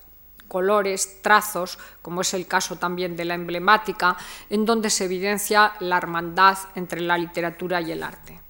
[0.48, 4.16] colores, trazos, como es el caso también de la emblemática,
[4.50, 8.40] en donde se evidencia la hermandad entre la literatura y el arte.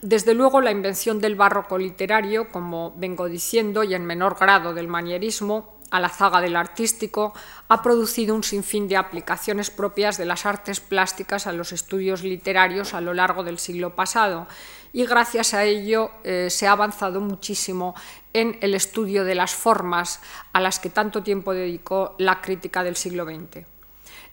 [0.00, 4.86] Desde luego, la invención del barroco literario, como vengo diciendo, y en menor grado del
[4.86, 7.32] manierismo, a la zaga del artístico,
[7.68, 12.94] ha producido un sinfín de aplicaciones propias de las artes plásticas a los estudios literarios
[12.94, 14.46] a lo largo del siglo pasado
[14.92, 17.94] y gracias a ello eh, se ha avanzado muchísimo
[18.32, 20.20] en el estudio de las formas
[20.52, 23.66] a las que tanto tiempo dedicó la crítica del siglo XX.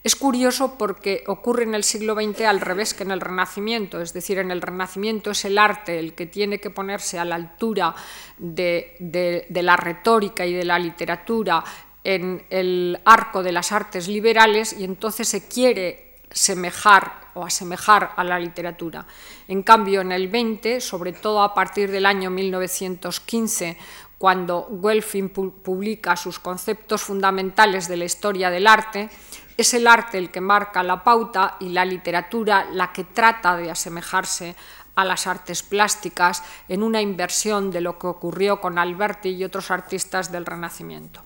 [0.06, 4.12] Es curioso porque ocurre en el siglo XX al revés que en el Renacimiento, es
[4.12, 7.92] decir, en el Renacimiento es el arte el que tiene que ponerse a la altura
[8.38, 11.64] de, la retórica y de la literatura
[12.04, 18.24] en el arco de las artes liberales y entonces se quiere semejar o asemejar a
[18.24, 19.06] la literatura.
[19.46, 23.78] En cambio, en el 20, sobre todo a partir del año 1915,
[24.18, 29.10] cuando Welfing publica sus conceptos fundamentales de la historia del arte,
[29.56, 33.70] Es el arte el que marca la pauta y la literatura la que trata de
[33.70, 34.54] asemejarse
[34.94, 39.70] a las artes plásticas en una inversión de lo que ocurrió con Alberti y otros
[39.70, 41.22] artistas del Renacimiento.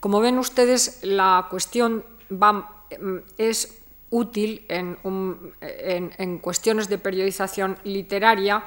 [0.00, 2.04] Como ven ustedes, la cuestión
[3.38, 3.83] es
[4.14, 8.64] útil en, en cuestiones de periodización literaria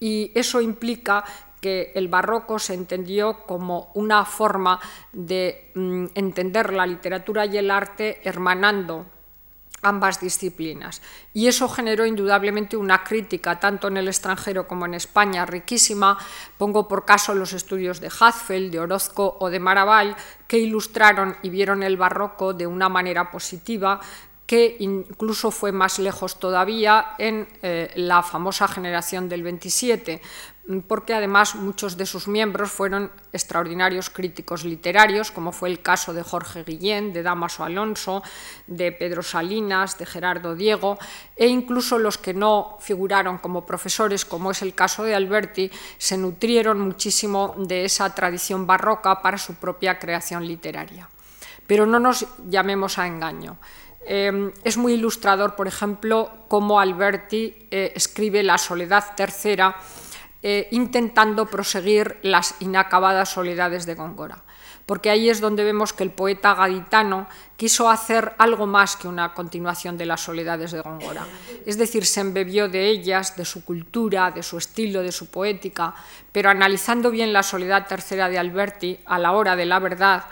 [0.00, 1.22] y eso implica
[1.60, 4.80] que el barroco se entendió como una forma
[5.12, 9.06] de mm, entender la literatura y el arte hermanando
[9.82, 11.02] ambas disciplinas.
[11.32, 16.18] Y eso generó indudablemente una crítica, tanto en el extranjero como en España, riquísima.
[16.58, 20.16] Pongo por caso los estudios de Hazfeld, de Orozco o de Maraval,
[20.48, 24.00] que ilustraron y vieron el barroco de una manera positiva,
[24.46, 30.22] que incluso fue más lejos todavía en eh, la famosa generación del 27,
[30.88, 36.22] porque además muchos de sus miembros fueron extraordinarios críticos literarios, como fue el caso de
[36.22, 38.22] Jorge Guillén, de Damaso Alonso,
[38.66, 40.98] de Pedro Salinas, de Gerardo Diego,
[41.36, 46.18] e incluso los que no figuraron como profesores, como es el caso de Alberti, se
[46.18, 51.08] nutrieron muchísimo de esa tradición barroca para su propia creación literaria.
[51.66, 53.56] Pero no nos llamemos a engaño.
[54.08, 59.76] Eh, es muy ilustrador, por ejemplo, cómo Alberti eh, escribe La Soledad Tercera,
[60.42, 64.44] eh, intentando proseguir las inacabadas soledades de Góngora.
[64.86, 69.34] Porque ahí es donde vemos que el poeta gaditano quiso hacer algo más que una
[69.34, 71.26] continuación de las soledades de Góngora.
[71.66, 75.96] Es decir, se embebió de ellas, de su cultura, de su estilo, de su poética,
[76.30, 80.26] pero analizando bien la soledad tercera de Alberti a la hora de la verdad,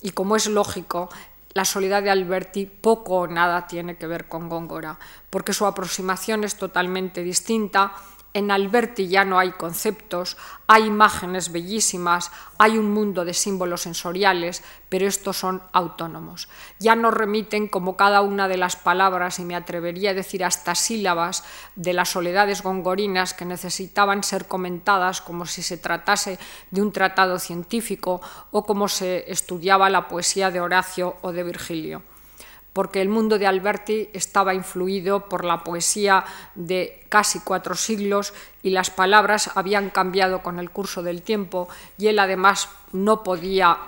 [0.00, 1.10] y como es lógico,
[1.58, 4.96] la soledad de Alberti poco o nada tiene que ver con Góngora,
[5.28, 7.94] porque su aproximación es totalmente distinta
[8.34, 10.36] en Alberti ya no hay conceptos,
[10.66, 16.48] hay imágenes bellísimas, hay un mundo de símbolos sensoriales, pero estos son autónomos.
[16.78, 20.74] Ya no remiten como cada una de las palabras, y me atrevería a decir hasta
[20.74, 21.42] sílabas,
[21.74, 26.38] de las soledades gongorinas que necesitaban ser comentadas como si se tratase
[26.70, 32.02] de un tratado científico o como se estudiaba la poesía de Horacio o de Virgilio
[32.78, 38.70] porque el mundo de Alberti estaba influido por la poesía de casi cuatro siglos y
[38.70, 43.78] las palabras habían cambiado con el curso del tiempo y él además no podía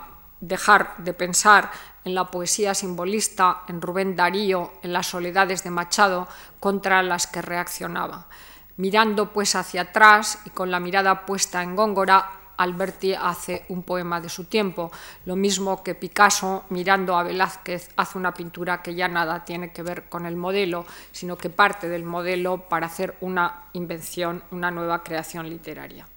[0.41, 1.71] dejar de pensar
[2.03, 6.27] en la poesía simbolista, en Rubén Darío, en las soledades de Machado,
[6.59, 8.27] contra las que reaccionaba.
[8.75, 14.21] Mirando pues hacia atrás y con la mirada puesta en Góngora, Alberti hace un poema
[14.21, 14.91] de su tiempo,
[15.25, 19.83] lo mismo que Picasso, mirando a Velázquez, hace una pintura que ya nada tiene que
[19.83, 25.03] ver con el modelo, sino que parte del modelo para hacer una invención, una nueva
[25.03, 26.07] creación literaria.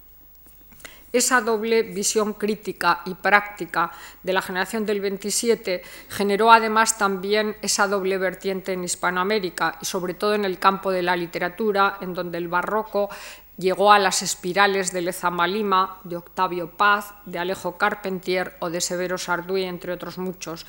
[1.15, 3.89] Esa doble visión crítica y práctica
[4.21, 10.13] de la generación del 27 generó además también esa doble vertiente en Hispanoamérica y sobre
[10.13, 13.09] todo en el campo de la literatura, en donde el barroco
[13.57, 18.81] Llegó a las espirales de Lezama Lima, de Octavio Paz, de Alejo Carpentier o de
[18.81, 20.65] Severo Sarduy, entre otros muchos,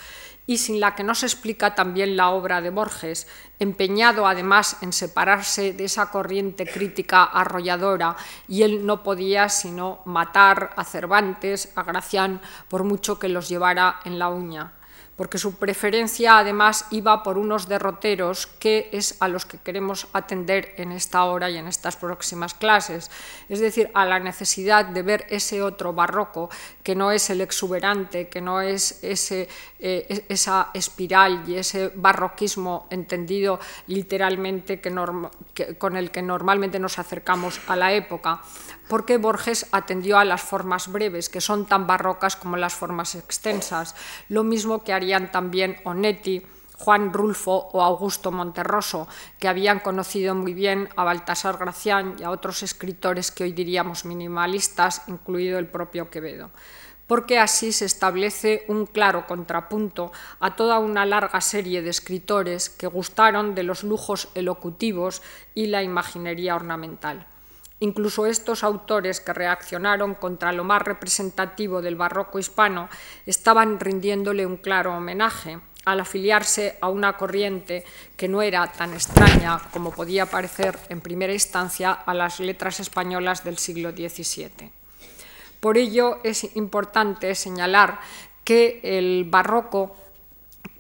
[0.47, 3.27] y sin la que no se explica también la obra de Borges,
[3.59, 8.15] empeñado además en separarse de esa corriente crítica arrolladora,
[8.47, 13.99] y él no podía sino matar a Cervantes, a Gracián, por mucho que los llevara
[14.05, 14.76] en la uña
[15.17, 20.75] porque su preferencia además iba por unos derroteros que es a los que queremos atender
[20.77, 23.11] en esta hora y en estas próximas clases,
[23.49, 26.51] es decir, a la necesidad de ver ese otro barroco
[26.83, 29.49] que no es el exuberante, que no es eh,
[30.29, 34.81] esa espiral y ese barroquismo entendido literalmente
[35.79, 38.43] con el que normalmente nos acercamos a la época,
[38.89, 43.95] porque Borges atendió a las formas breves, que son tan barrocas como las formas extensas,
[44.29, 46.43] lo mismo que harían también Onetti,
[46.79, 52.31] Juan Rulfo o Augusto Monterroso, que habían conocido muy bien a Baltasar Gracián y a
[52.31, 56.51] otros escritores que hoy diríamos minimalistas, incluido el propio Quevedo
[57.07, 62.87] porque así se establece un claro contrapunto a toda una larga serie de escritores que
[62.87, 65.23] gustaron de los lujos elocutivos
[65.55, 67.27] y la imaginería ornamental.
[67.81, 72.89] Incluso estos autores que reaccionaron contra lo más representativo del barroco hispano
[73.27, 77.85] estaban rindiéndole un claro homenaje al afiliarse a una corriente
[78.17, 83.45] que no era tan extraña como podía parecer en primera instancia a las letras españolas
[83.45, 84.71] del siglo XVII.
[85.61, 88.01] Por ello es importante señalar
[88.43, 89.97] que el barroco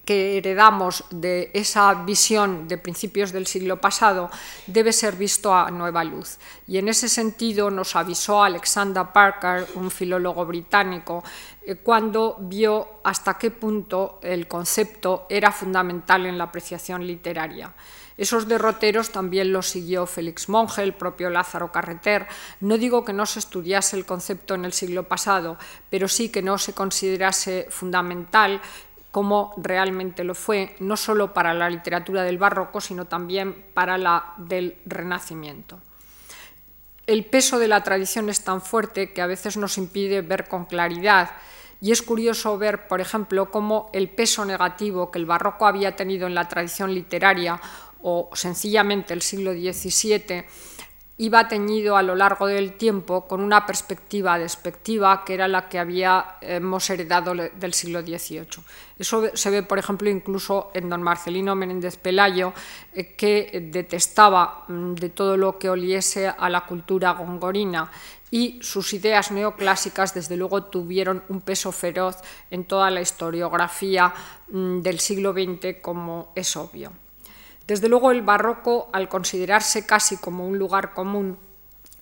[0.07, 4.30] que heredamos de esa visión de principios del siglo pasado
[4.68, 6.38] debe ser visto a nueva luz.
[6.68, 11.24] Y en ese sentido nos avisó Alexander Parker, un filólogo británico,
[11.66, 17.74] eh, cuando vio hasta qué punto el concepto era fundamental en la apreciación literaria.
[18.16, 22.26] Esos derroteros también los siguió Félix Monge, el propio Lázaro Carreter.
[22.61, 25.59] No digo que no se estudiase el concepto en el siglo pasado,
[25.90, 28.62] pero sí que no se considerase fundamental
[29.16, 34.34] como realmente lo fue, no solo para la literatura del barroco, sino también para la
[34.36, 35.80] del Renacimiento.
[37.06, 40.66] El peso de la tradición es tan fuerte que a veces nos impide ver con
[40.66, 41.30] claridad
[41.80, 46.26] y es curioso ver, por ejemplo, cómo el peso negativo que el barroco había tenido
[46.26, 47.58] en la tradición literaria
[48.02, 50.44] o sencillamente el siglo XVII
[51.18, 55.78] iba teñido a lo largo del tiempo con una perspectiva despectiva que era la que
[55.78, 58.62] habíamos heredado del siglo XVIII.
[58.98, 62.52] Eso se ve, por ejemplo, incluso en don Marcelino Menéndez Pelayo,
[62.92, 67.90] eh, que detestaba mm, de todo lo que oliese a la cultura gongorina
[68.30, 72.16] y sus ideas neoclásicas, desde luego, tuvieron un peso feroz
[72.50, 74.12] en toda la historiografía
[74.48, 76.92] mm, del siglo XX, como es obvio.
[77.66, 81.38] Desde luego el barroco, al considerarse casi como un lugar común,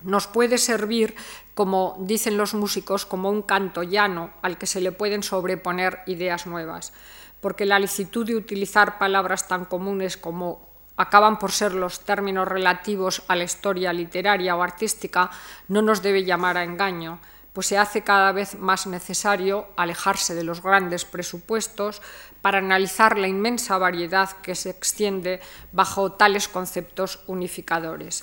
[0.02, 1.14] nos puede servir,
[1.54, 6.46] como dicen los músicos, como un canto llano al que se le pueden sobreponer ideas
[6.46, 6.92] nuevas,
[7.40, 13.22] porque la licitud de utilizar palabras tan comunes como acaban por ser los términos relativos
[13.28, 15.30] a la historia literaria o artística
[15.68, 17.18] no nos debe llamar a engaño
[17.54, 22.02] pues se hace cada vez más necesario alejarse de los grandes presupuestos
[22.44, 25.40] para analizar la inmensa variedad que se extiende
[25.72, 28.22] bajo tales conceptos unificadores.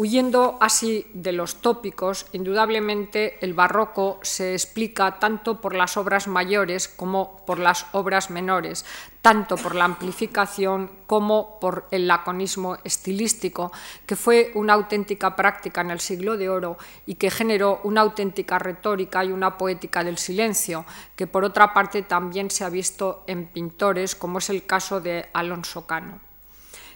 [0.00, 6.88] Huyendo así de los tópicos, indudablemente el barroco se explica tanto por las obras mayores
[6.88, 8.86] como por las obras menores,
[9.20, 13.72] tanto por la amplificación como por el laconismo estilístico,
[14.06, 18.58] que fue una auténtica práctica en el siglo de oro y que generó una auténtica
[18.58, 23.48] retórica y una poética del silencio, que por otra parte también se ha visto en
[23.48, 26.29] pintores, como es el caso de Alonso Cano.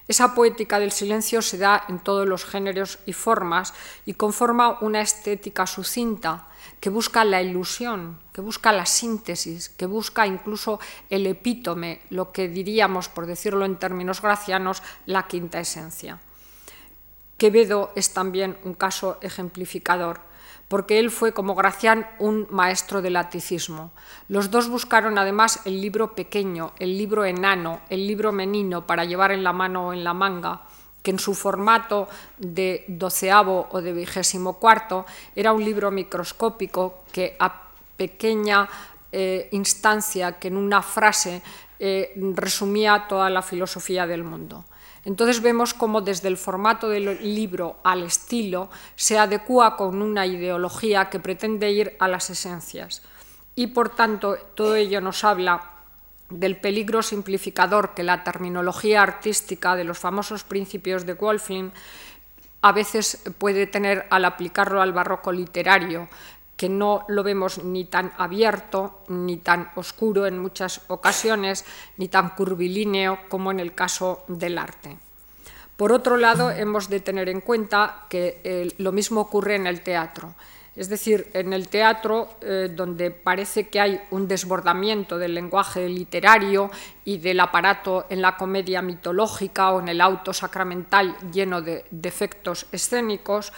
[0.07, 3.73] Esa poética del silencio se da en todos los géneros y formas
[4.05, 6.49] y conforma una estética sucinta
[6.81, 10.79] que busca la ilusión, que busca la síntesis, que busca incluso
[11.09, 16.21] el epítome, lo que diríamos, por decirlo en términos gracianos, la quinta esencia.
[17.39, 20.21] Quevedo es también un caso ejemplificador
[20.69, 23.93] porque él fue, como Gracián, un maestro del laticismo.
[24.29, 29.33] Los dos buscaron además el libro pequeño, el libro enano, el libro menino para llevar
[29.33, 30.63] en la mano o en la manga,
[31.03, 32.09] que en su formato
[32.39, 35.05] de doceavo o de vigésimo cuarto
[35.37, 38.69] era un libro microscópico que a pequeña
[39.13, 41.43] eh, instancia, que en una frase
[41.79, 44.65] eh, resumía toda la filosofía del mundo.
[45.05, 51.11] Entonces vemos cómo desde el formato del libro al estilo se adecua con una ideología
[51.11, 53.03] que pretende ir a las esencias.
[53.55, 55.71] Y por tanto, todo ello nos habla
[56.31, 61.71] del peligro simplificador que la terminología artística de los famosos principios de Wolfling
[62.63, 66.09] a veces puede tener al aplicarlo al barroco literario,
[66.57, 71.65] que no lo vemos ni tan abierto, ni tan oscuro en muchas ocasiones,
[71.97, 74.97] ni tan curvilíneo como en el caso del arte.
[75.77, 79.81] Por otro lado, hemos de tener en cuenta que eh, lo mismo ocurre en el
[79.81, 80.35] teatro.
[80.77, 86.71] Es decir, en el teatro, eh, donde parece que hay un desbordamiento del lenguaje literario
[87.05, 92.67] y del aparato en la comedia mitológica o en el auto sacramental lleno de defectos
[92.73, 93.53] escénicos,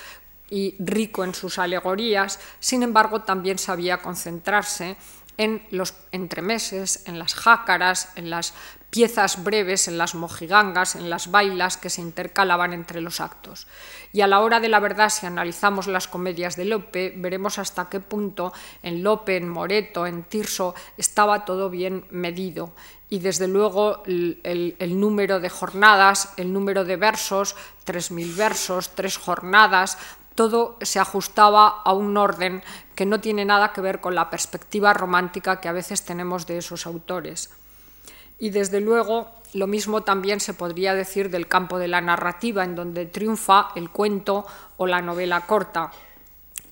[0.51, 4.97] y rico en sus alegorías, sin embargo también sabía concentrarse
[5.39, 8.55] en los entremeses, en las jácaras, en las
[8.91, 13.67] piezas breves, en las mojigangas, en las bailas que se intercalaban entre los actos.
[14.13, 17.91] Y a la hora de la verdad, si analizamos las comedias de Lope, veremos hasta
[17.91, 22.75] qué punto en Lope, en Moreto, en Tirso, estaba todo bien medido.
[23.11, 29.99] Y desde luego el, número de jornadas, el número de versos, 3.000 versos, tres jornadas,
[30.37, 32.63] todo se ajustaba a un orden
[32.95, 36.59] que no tiene nada que ver con la perspectiva romántica que a veces tenemos de
[36.59, 37.51] esos autores.
[38.39, 42.77] Y desde luego lo mismo también se podría decir del campo de la narrativa, en
[42.77, 45.91] donde triunfa el cuento o la novela corta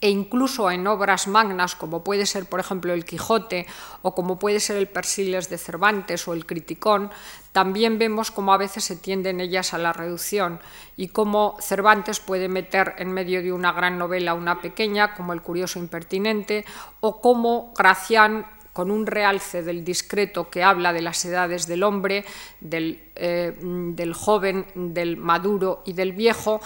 [0.05, 3.67] e incluso en obras magnas como puede ser, por ejemplo, el Quijote
[4.03, 7.11] o como puede ser el Persiles de Cervantes o el Criticón,
[7.53, 10.61] también vemos cómo a veces se tienden ellas a la reducción
[10.99, 15.41] y cómo Cervantes puede meter en medio de una gran novela una pequeña, como El
[15.41, 16.67] Curioso Impertinente,
[17.01, 18.45] o cómo Gracián
[18.75, 22.27] con un realce del discreto que habla de las edades del hombre,
[22.61, 26.61] del, eh, del joven, del maduro y del viejo,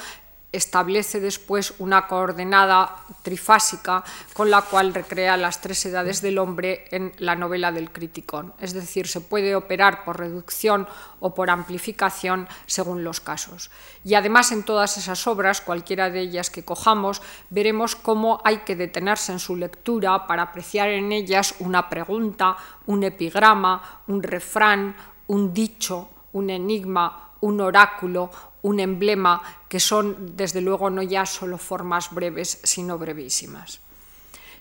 [0.51, 7.13] establece después una coordenada trifásica con la cual recrea las tres edades del hombre en
[7.19, 8.55] la novela del Criticón.
[8.59, 10.89] Es decir, se puede operar por reducción
[11.21, 13.71] o por amplificación según los casos.
[14.05, 17.21] Y además en todas esas obras, cualquiera de ellas que cojamos,
[17.51, 23.03] veremos cómo hay que detenerse en su lectura para apreciar en ellas una pregunta, un
[23.05, 24.97] epigrama, un refrán,
[25.27, 28.31] un dicho, un enigma, un oráculo,
[28.69, 33.81] un emblema que son, desde luego, no ya solo formas breves, sino brevísimas.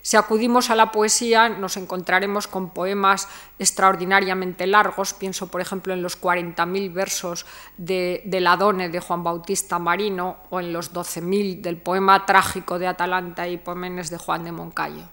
[0.00, 3.28] Si acudimos a la poesía, nos encontraremos con poemas
[3.58, 5.12] extraordinariamente largos.
[5.12, 7.44] Pienso, por ejemplo, en los 40.000 versos
[7.76, 12.86] de, del Adone de Juan Bautista Marino o en los 12.000 del poema trágico de
[12.86, 15.04] Atalanta y Poemenes de Juan de Moncayo.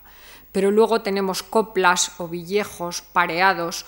[0.54, 3.86] Pero luego tenemos coplas o villejos pareados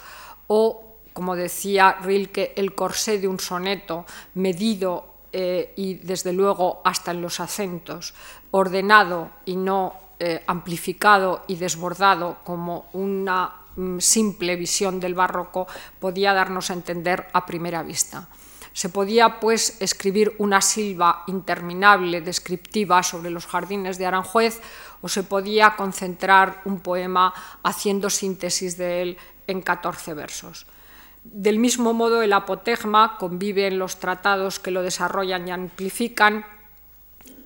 [0.48, 0.87] o
[1.18, 4.06] como decía Rilke, el corsé de un soneto
[4.36, 8.14] medido eh, y desde luego hasta en los acentos,
[8.52, 15.66] ordenado y no eh, amplificado y desbordado como una mm, simple visión del barroco,
[15.98, 18.30] podía darnos a entender a primera vista.
[18.72, 24.62] Se podía, pues, escribir una silva interminable descriptiva sobre los jardines de Aranjuez
[25.02, 30.68] o se podía concentrar un poema haciendo síntesis de él en 14 versos.
[31.34, 36.46] Del mismo modo, el apotegma convive en los tratados que lo desarrollan y amplifican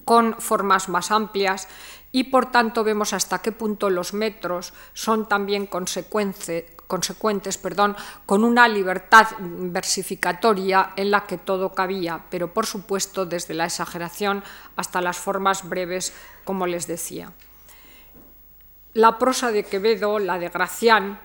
[0.06, 1.68] con formas más amplias
[2.12, 8.68] y por tanto vemos hasta qué punto los metros son también consecuentes perdón, con una
[8.68, 14.44] libertad versificatoria en la que todo cabía, pero por supuesto desde la exageración
[14.76, 16.14] hasta las formas breves,
[16.44, 17.32] como les decía.
[18.94, 21.20] La prosa de Quevedo, la de Gracián,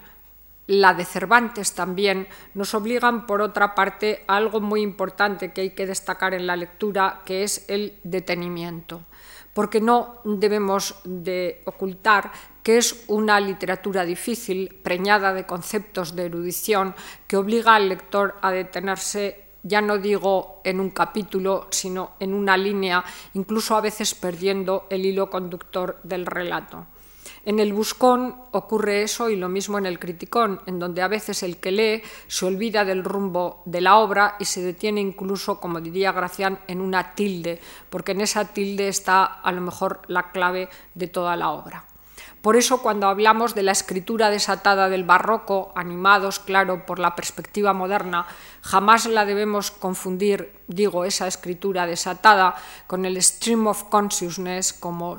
[0.67, 5.71] la de Cervantes también, nos obligan, por otra parte, a algo muy importante que hay
[5.71, 9.03] que destacar en la lectura, que es el detenimiento.
[9.55, 16.95] Porque no debemos de ocultar que es una literatura difícil, preñada de conceptos de erudición,
[17.29, 22.57] que obliga al lector a detenerse ya no digo en un capítulo, sino en una
[22.57, 23.05] línea,
[23.35, 26.87] incluso a veces perdiendo el hilo conductor del relato.
[27.47, 31.44] En el buscón ocurre eso y lo mismo en el criticón, en donde a veces
[31.44, 35.80] el que lee se olvida del rumbo de la obra y se detiene incluso, como
[35.80, 40.68] diría Gracián, en una tilde, porque en esa tilde está a lo mejor la clave
[40.94, 41.86] de toda la obra.
[42.47, 47.72] Por eso cuando hablamos de la escritura desatada del barroco, animados, claro, por la perspectiva
[47.72, 48.28] moderna,
[48.62, 52.55] jamás la debemos confundir, digo, esa escritura desatada
[52.86, 55.16] con el stream of consciousness, como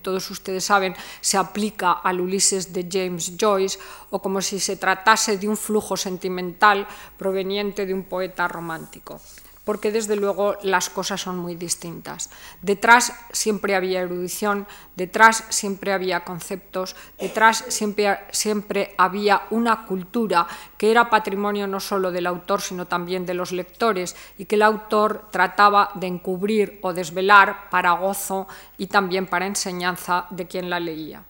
[0.00, 3.78] todos ustedes saben, se aplica al Ulises de James Joyce,
[4.08, 6.86] o como si se tratase de un flujo sentimental
[7.18, 9.20] proveniente de un poeta romántico
[9.64, 12.30] porque desde luego las cosas son muy distintas.
[12.62, 20.46] Detrás siempre había erudición, detrás siempre había conceptos, detrás siempre, siempre había una cultura
[20.78, 24.62] que era patrimonio no solo del autor, sino también de los lectores, y que el
[24.62, 28.48] autor trataba de encubrir o desvelar para gozo
[28.78, 31.24] y también para enseñanza de quien la leía.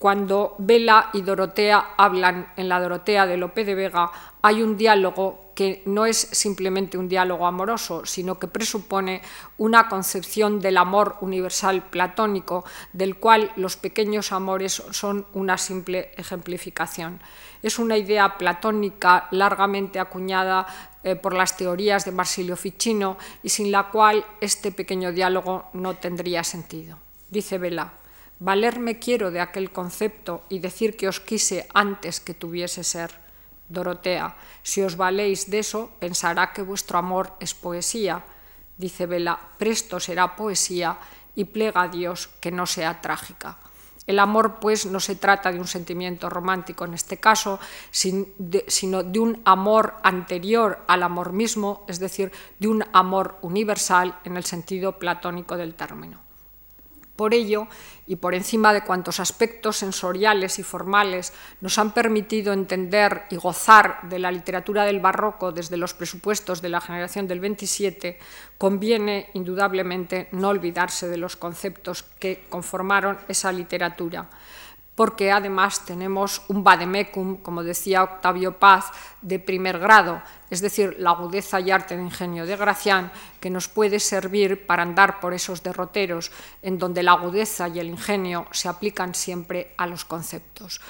[0.00, 5.52] Cuando Vela y Dorotea hablan en la Dorotea de Lope de Vega, hay un diálogo
[5.54, 9.20] que no es simplemente un diálogo amoroso, sino que presupone
[9.58, 17.20] una concepción del amor universal platónico, del cual los pequeños amores son una simple ejemplificación.
[17.62, 20.66] Es una idea platónica largamente acuñada
[21.04, 25.96] eh, por las teorías de Marsilio Ficino y sin la cual este pequeño diálogo no
[25.96, 26.96] tendría sentido.
[27.28, 27.99] Dice Vela,
[28.40, 33.12] Valerme quiero de aquel concepto y decir que os quise antes que tuviese ser.
[33.68, 34.34] Dorotea,
[34.64, 38.24] si os valéis de eso, pensará que vuestro amor es poesía.
[38.80, 40.96] Dice Vela, presto será poesía
[41.36, 43.58] y plega a Dios que no sea trágica.
[44.06, 47.60] El amor, pues, no se trata de un sentimiento romántico en este caso,
[47.92, 54.38] sino de un amor anterior al amor mismo, es decir, de un amor universal en
[54.38, 56.29] el sentido platónico del término.
[57.20, 57.68] Por ello,
[58.06, 64.08] y por encima de cuantos aspectos sensoriales y formales nos han permitido entender y gozar
[64.08, 68.18] de la literatura del barroco desde los presupuestos de la generación del 27,
[68.56, 74.30] conviene indudablemente no olvidarse de los conceptos que conformaron esa literatura
[75.00, 78.92] porque además tenemos un vademecum, como decía Octavio Paz,
[79.22, 80.20] de primer grado,
[80.50, 84.82] es decir, la agudeza y arte de ingenio de Gracián, que nos puede servir para
[84.82, 86.30] andar por esos derroteros
[86.60, 90.82] en donde la agudeza y el ingenio se aplican siempre a los conceptos.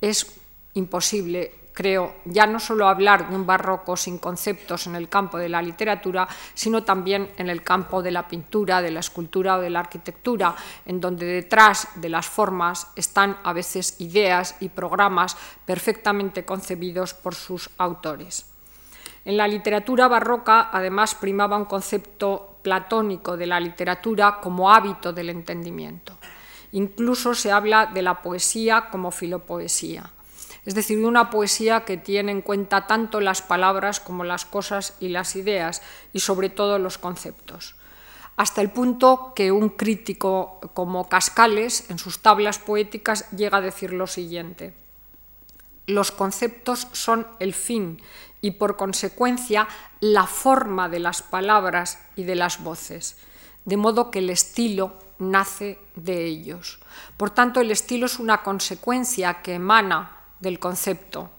[0.00, 0.38] Es
[0.74, 5.50] imposible creo, ya no solo hablar de un barroco sin conceptos en el campo de
[5.50, 9.68] la literatura, sino también en el campo de la pintura, de la escultura o de
[9.68, 10.56] la arquitectura,
[10.86, 17.34] en donde detrás de las formas están a veces ideas y programas perfectamente concebidos por
[17.34, 18.46] sus autores.
[19.26, 25.28] En la literatura barroca, además, primaba un concepto platónico de la literatura como hábito del
[25.28, 26.16] entendimiento.
[26.72, 30.10] Incluso se habla de la poesía como filopoesía
[30.64, 35.08] es decir, una poesía que tiene en cuenta tanto las palabras como las cosas y
[35.08, 35.82] las ideas,
[36.12, 37.76] y sobre todo los conceptos.
[38.36, 43.92] Hasta el punto que un crítico como Cascales, en sus tablas poéticas, llega a decir
[43.92, 44.74] lo siguiente.
[45.86, 48.02] Los conceptos son el fin
[48.42, 49.68] y por consecuencia
[50.00, 53.16] la forma de las palabras y de las voces,
[53.64, 56.80] de modo que el estilo nace de ellos.
[57.16, 61.30] Por tanto, el estilo es una consecuencia que emana del concepto.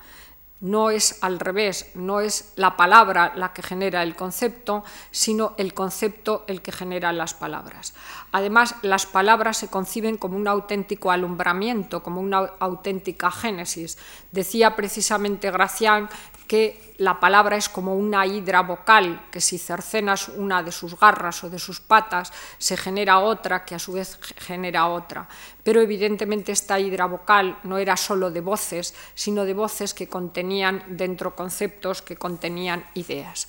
[0.59, 5.75] No es al revés, no es la palabra la que genera el concepto, sino el
[5.75, 7.93] concepto el que genera las palabras.
[8.31, 13.99] Además, las palabras se conciben como un auténtico alumbramiento, como una auténtica génesis.
[14.31, 16.09] Decía precisamente Gracián
[16.47, 21.43] que la palabra es como una hidra vocal, que si cercenas una de sus garras
[21.43, 25.27] o de sus patas, se genera otra que a su vez genera otra.
[25.63, 30.83] Pero evidentemente esta hidra vocal no era solo de voces, sino de voces que contenían
[30.87, 33.47] dentro conceptos, que contenían ideas.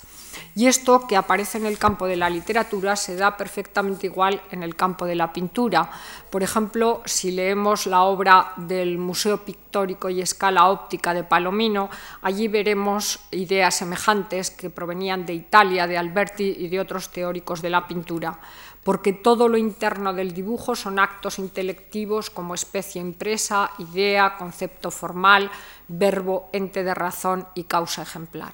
[0.55, 4.63] Y esto que aparece en el campo de la literatura se da perfectamente igual en
[4.63, 5.89] el campo de la pintura.
[6.29, 11.89] Por ejemplo, si leemos la obra del Museo Pictórico y Escala Óptica de Palomino,
[12.21, 17.69] allí veremos ideas semejantes que provenían de Italia, de Alberti y de otros teóricos de
[17.69, 18.39] la pintura
[18.83, 25.51] porque todo lo interno del dibujo son actos intelectivos como especie impresa, idea, concepto formal,
[25.87, 28.53] verbo, ente de razón y causa ejemplar.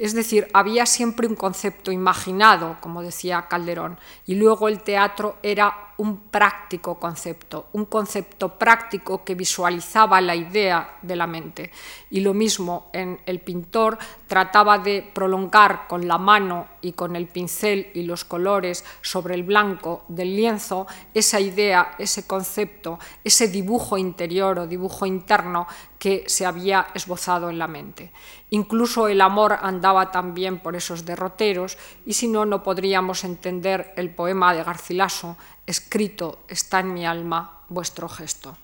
[0.00, 5.89] Es decir, había siempre un concepto imaginado, como decía Calderón, y luego el teatro era
[6.00, 11.70] un práctico concepto, un concepto práctico que visualizaba la idea de la mente.
[12.08, 17.26] Y lo mismo en el pintor trataba de prolongar con la mano y con el
[17.26, 23.98] pincel y los colores sobre el blanco del lienzo esa idea, ese concepto, ese dibujo
[23.98, 25.66] interior o dibujo interno
[25.98, 28.10] que se había esbozado en la mente.
[28.48, 31.76] Incluso el amor andaba también por esos derroteros
[32.06, 35.36] y si no, no podríamos entender el poema de Garcilaso
[35.70, 38.56] escrito está en mi alma vuestro gesto.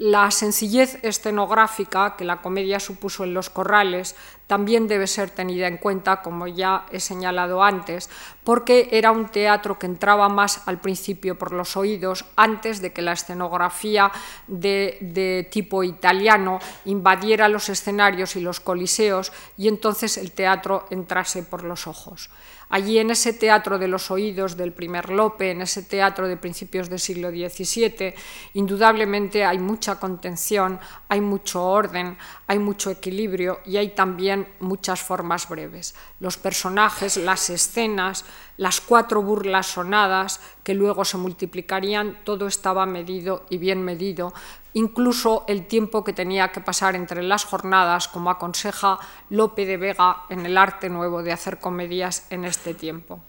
[0.00, 5.76] La sencillez escenográfica que la comedia supuso en los corrales también debe ser tenida en
[5.76, 8.08] cuenta, como ya he señalado antes,
[8.42, 13.02] porque era un teatro que entraba más al principio por los oídos antes de que
[13.02, 14.10] la escenografía
[14.46, 21.62] de, tipo italiano invadiera los escenarios y los coliseos y entonces el teatro entrase por
[21.62, 22.30] los ojos.
[22.70, 26.88] Allí en ese teatro de los oídos del primer Lope, en ese teatro de principios
[26.88, 28.14] del siglo XVII,
[28.54, 32.16] indudablemente hay mucha contención, hay mucho orden,
[32.46, 35.96] hay mucho equilibrio y hay también muchas formas breves.
[36.20, 38.24] Los personajes, las escenas,
[38.60, 44.34] las cuatro burlas sonadas que luego se multiplicarían, todo estaba medido y bien medido,
[44.74, 48.98] incluso el tiempo que tenía que pasar entre las jornadas, como aconseja
[49.30, 53.20] Lope de Vega en el arte nuevo de hacer comedias en este tiempo.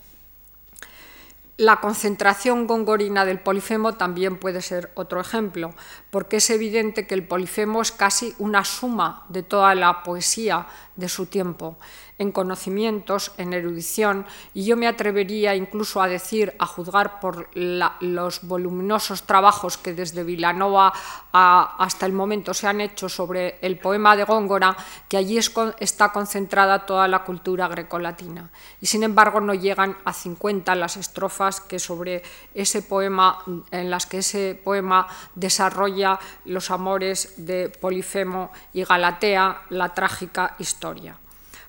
[1.55, 5.73] La concentración gongorina del polifemo también puede ser otro ejemplo,
[6.09, 10.67] porque es evidente que el polifemo es casi una suma de toda la poesía
[10.97, 11.77] de su tiempo
[12.21, 18.43] en conocimientos, en erudición, y yo me atrevería incluso a decir, a juzgar por los
[18.43, 20.93] voluminosos trabajos que desde Vilanova
[21.31, 24.77] hasta el momento se han hecho sobre el poema de Góngora,
[25.09, 25.39] que allí
[25.79, 28.51] está concentrada toda la cultura grecolatina.
[28.79, 32.21] Y sin embargo no llegan a 50 las estrofas que sobre
[32.53, 39.95] ese poema, en las que ese poema desarrolla los amores de Polifemo y Galatea, la
[39.95, 41.17] trágica historia.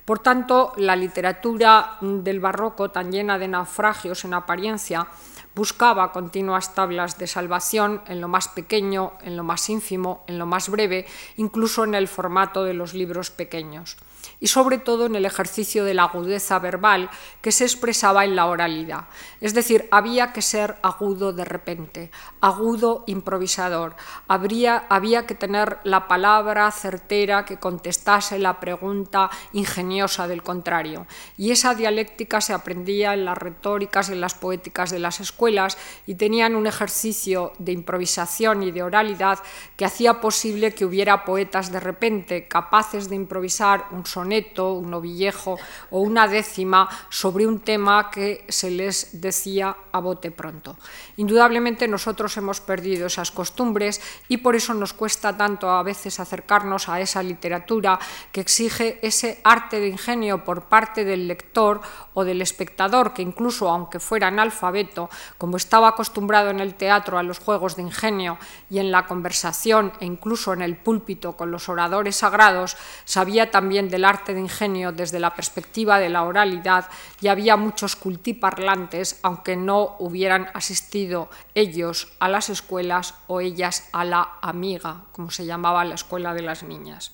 [0.05, 5.07] Por tanto, la literatura del barroco, tan llena de naufragios en apariencia,
[5.55, 10.47] buscaba continuas tablas de salvación en lo más pequeño, en lo más ínfimo, en lo
[10.47, 13.97] más breve, incluso en el formato de los libros pequeños
[14.41, 17.11] y sobre todo en el ejercicio de la agudeza verbal
[17.41, 19.07] que se expresaba en la oralidad.
[19.41, 22.11] Es decir, había que ser agudo de repente,
[22.41, 23.97] agudo improvisador.
[24.29, 31.07] había que tener la palabra certera que contestase la pregunta ingeniosa del contrario.
[31.37, 36.15] Y esa dialéctica se aprendía en las retóricas, en las poéticas de las escuelas y
[36.15, 39.39] tenían un ejercicio de improvisación y de oralidad
[39.77, 45.57] que hacía posible que hubiera poetas de repente capaces de improvisar un soneto, un novillejo
[45.91, 50.77] o una décima sobre un tema que se les decía a bote pronto.
[51.17, 56.89] Indudablemente nosotros hemos perdido esas costumbres y por eso nos cuesta tanto a veces acercarnos
[56.89, 57.99] a esa literatura
[58.31, 61.81] que exige ese arte de ingenio por parte del lector
[62.15, 65.09] o del espectador, que incluso aunque fuera analfabeto,
[65.39, 68.39] como estaba acostumbrado en el teatro a los juegos de ingenio
[68.69, 73.89] y en la conversación e incluso en el púlpito con los oradores sagrados, sabía también
[74.05, 76.89] arte de ingenio desde la perspectiva de la oralidad
[77.21, 84.05] y había muchos cultiparlantes, aunque no hubieran asistido ellos a las escuelas o ellas a
[84.05, 87.13] la amiga, como se llamaba la escuela de las niñas.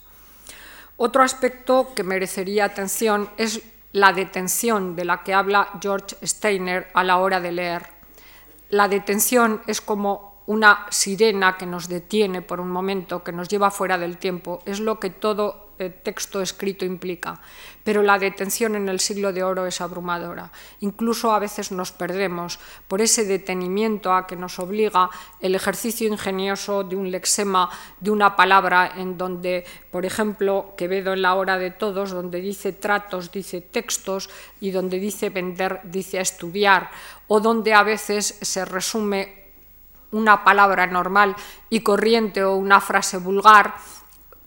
[0.97, 3.63] Otro aspecto que merecería atención es
[3.93, 7.87] la detención de la que habla George Steiner a la hora de leer.
[8.71, 13.71] La detención es como una sirena que nos detiene por un momento, que nos lleva
[13.71, 14.61] fuera del tiempo.
[14.65, 17.41] Es lo que todo texto escrito implica,
[17.85, 20.51] pero la detención en el siglo de oro es abrumadora.
[20.81, 22.59] Incluso a veces nos perdemos
[22.89, 25.11] por ese detenimiento a que nos obliga
[25.41, 27.71] el ejercicio ingenioso de un lexema,
[28.01, 32.73] de una palabra en donde, por ejemplo, Quevedo en la hora de todos, donde dice
[32.73, 34.29] tratos, dice textos
[34.61, 36.91] y donde dice vender, dice estudiar,
[37.29, 39.39] o donde a veces se resume
[40.11, 41.37] una palabra normal
[41.69, 43.75] y corriente o una frase vulgar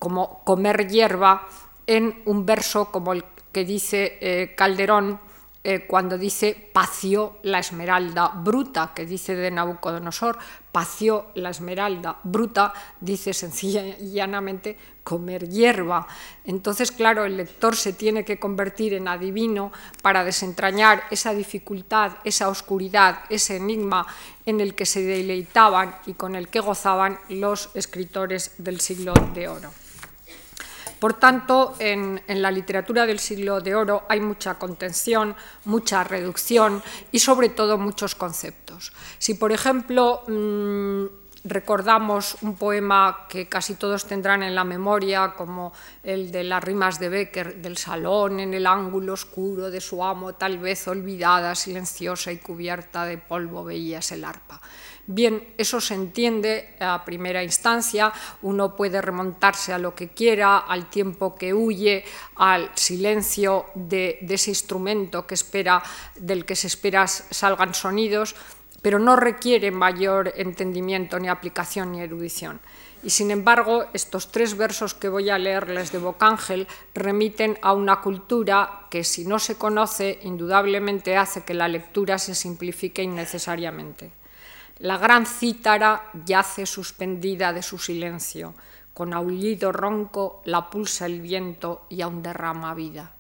[0.02, 1.47] como comer hierba
[1.86, 5.20] en un verso como el que dice eh, Calderón
[5.64, 10.39] eh, cuando dice pació la esmeralda bruta, que dice de Nabucodonosor,
[10.72, 16.08] pació la esmeralda bruta, dice sencilla y llanamente comer hierba.
[16.45, 19.72] Entonces, claro, el lector se tiene que convertir en adivino
[20.02, 24.08] para desentrañar esa dificultad, esa oscuridad, ese enigma
[24.47, 29.47] en el que se deleitaban y con el que gozaban los escritores del siglo de
[29.47, 29.70] oro.
[31.02, 35.36] Por tanto, en, la literatura del siglo de oro hay mucha contención,
[35.66, 38.93] mucha reducción y sobre todo muchos conceptos.
[39.18, 41.06] Si, por ejemplo, mm,
[41.45, 45.74] recordamos un poema que casi todos tendrán en la memoria, como
[46.04, 50.36] el de las rimas de Becker, del salón en el ángulo oscuro de su amo,
[50.36, 54.62] tal vez olvidada, silenciosa y cubierta de polvo, veías el arpa.
[55.14, 60.89] Bien, eso se entiende a primera instancia, uno puede remontarse a lo que quiera, al
[60.89, 62.05] tiempo que huye,
[62.38, 65.84] al silencio de, ese instrumento que espera,
[66.16, 68.38] del que se espera salgan sonidos,
[68.82, 72.62] pero no requiere mayor entendimiento, ni aplicación, ni erudición.
[73.03, 77.99] Y sin embargo, estos tres versos que voy a leerles de Bocángel remiten a una
[77.99, 84.20] cultura que, si no se conoce, indudablemente hace que la lectura se simplifique innecesariamente.
[84.82, 88.56] La gran cítara yace suspendida de su silencio,
[88.96, 93.14] con aullido ronco la pulsa el viento y aún derrama vida.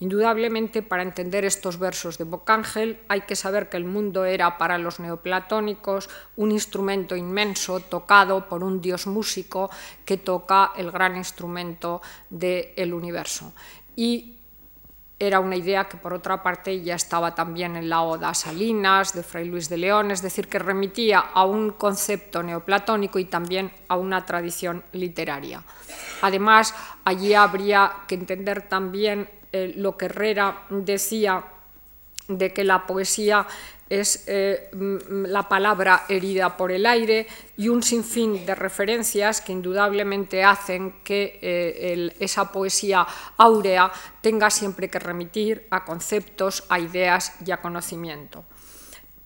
[0.00, 4.76] Indudablemente, para entender estos versos de Bocángel, hay que saber que el mundo era para
[4.76, 9.70] los neoplatónicos un instrumento inmenso tocado por un dios músico
[10.04, 13.54] que toca el gran instrumento del universo.
[13.96, 14.37] Y
[15.18, 19.24] era una idea que por otra parte ya estaba también en la Oda Salinas de
[19.24, 23.96] Fray Luis de León, es decir, que remitía a un concepto neoplatónico y también a
[23.96, 25.62] una tradición literaria.
[26.22, 31.44] Además, allí habría que entender también eh, lo que Herrera decía
[32.28, 33.46] de que la poesía
[33.88, 37.26] es eh, la palabra herida por el aire
[37.56, 44.88] y un sinfín de referencias que indudablemente hacen que eh, esa poesía áurea tenga siempre
[44.88, 48.44] que remitir a conceptos, a ideas y a conocimiento.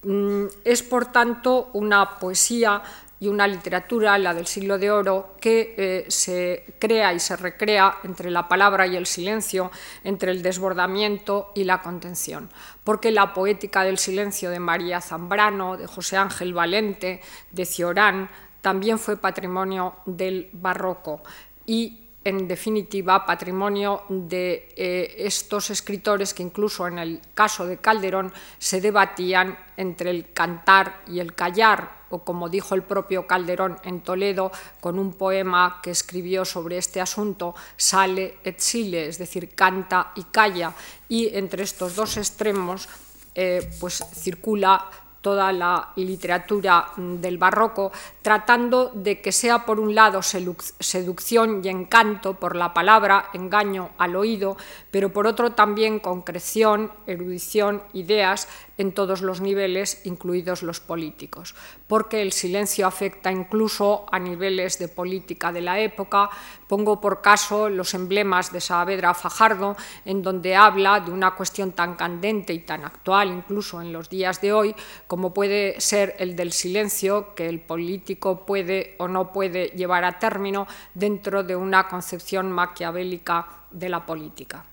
[0.02, 2.82] Mm, es, por tanto, una poesía
[3.22, 7.98] y una literatura, la del siglo de oro, que eh, se crea y se recrea
[8.02, 9.70] entre la palabra y el silencio,
[10.02, 12.50] entre el desbordamiento y la contención.
[12.82, 17.20] Porque la poética del silencio de María Zambrano, de José Ángel Valente,
[17.52, 18.28] de Ciorán,
[18.60, 21.22] también fue patrimonio del barroco
[21.64, 28.32] y en definitiva, patrimonio de eh, estos escritores que incluso en el caso de Calderón
[28.58, 34.00] se debatían entre el cantar y el callar, o como dijo el propio Calderón en
[34.00, 40.12] Toledo, con un poema que escribió sobre este asunto, sale et sile, es decir, canta
[40.14, 40.74] y calla,
[41.08, 42.88] y entre estos dos extremos
[43.34, 44.90] eh, pues circula
[45.22, 51.68] toda la literatura mm, del barroco, tratando de que sea por un lado seducción y
[51.68, 54.56] encanto por la palabra, engaño al oído,
[54.90, 58.48] pero por otro también concreción, erudición, ideas
[58.78, 61.54] en todos los niveles, incluidos los políticos,
[61.86, 66.30] porque el silencio afecta incluso a niveles de política de la época.
[66.72, 71.96] Pongo por caso los emblemas de Saavedra Fajardo, en donde habla de una cuestión tan
[71.96, 74.74] candente y tan actual, incluso en los días de hoy,
[75.06, 80.18] como puede ser el del silencio que el político puede o no puede llevar a
[80.18, 84.64] término dentro de una concepción maquiavélica de la política.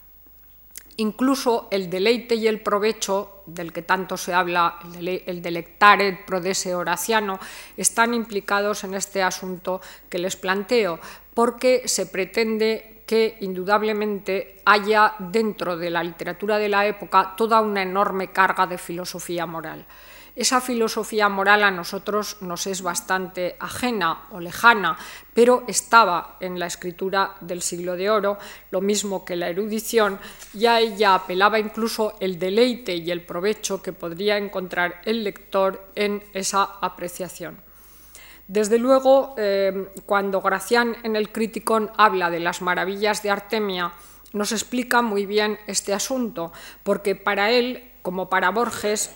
[0.99, 7.39] Incluso el deleite y el provecho, del que tanto se habla, el delectare, el horaciano,
[7.77, 9.79] están implicados en este asunto
[10.09, 10.99] que les planteo,
[11.39, 17.81] porque se pretende que indudablemente haya dentro de la literatura de la época toda una
[17.81, 19.85] enorme carga de filosofía moral.
[20.35, 24.97] Esa filosofía moral a nosotros nos es bastante ajena o lejana,
[25.33, 28.37] pero estaba en la escritura del siglo de oro,
[28.71, 30.19] lo mismo que la erudición,
[30.53, 35.87] y a ella apelaba incluso el deleite y el provecho que podría encontrar el lector
[35.95, 37.68] en esa apreciación.
[38.49, 43.91] Desde luego, eh, cuando Gracián en el Criticón habla de las maravillas de Artemia,
[44.33, 49.11] nos explica muy bien este asunto, porque para él, como para Borges,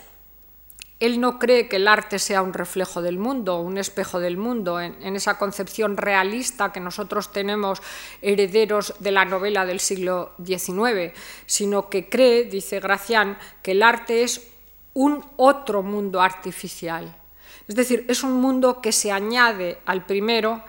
[1.00, 4.80] él no cree que el arte sea un reflejo del mundo, un espejo del mundo,
[4.80, 7.82] en, esa concepción realista que nosotros tenemos
[8.22, 11.12] herederos de la novela del siglo XIX,
[11.46, 14.46] sino que cree, dice Gracián, que el arte es
[14.92, 17.16] un otro mundo artificial.
[17.66, 20.62] Es decir, es un mundo que se añade al primero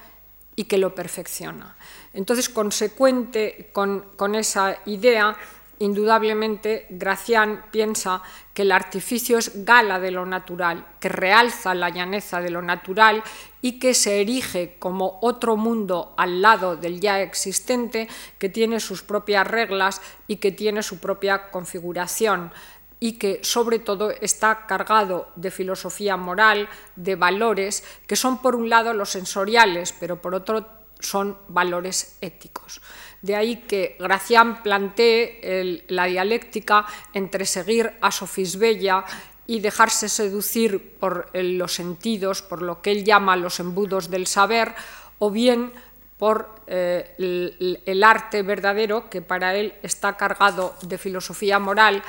[0.56, 1.76] y que lo perfecciona.
[2.14, 5.38] Entonces, consecuente con, con esa idea,
[5.80, 8.22] Indudablemente, Gracián piensa
[8.54, 13.22] que el artificio es gala de lo natural, que realza la llaneza de lo natural
[13.62, 18.08] y que se erige como otro mundo al lado del ya existente,
[18.39, 22.54] que tiene sus propias reglas y que tiene su propia configuración
[23.06, 28.68] y que sobre todo está cargado de filosofía moral, de valores, que son por un
[28.68, 30.66] lado los sensoriales, pero por otro
[30.99, 32.82] son valores éticos.
[33.22, 39.06] De ahí que Gracián plantee la dialéctica entre seguir a Sofisbella
[39.45, 44.74] y dejarse seducir por los sentidos, por lo que él llama los embudos del saber,
[45.20, 45.74] o bien
[46.18, 47.14] por eh,
[47.86, 52.01] el, arte verdadero, que para él está cargado de filosofía moral,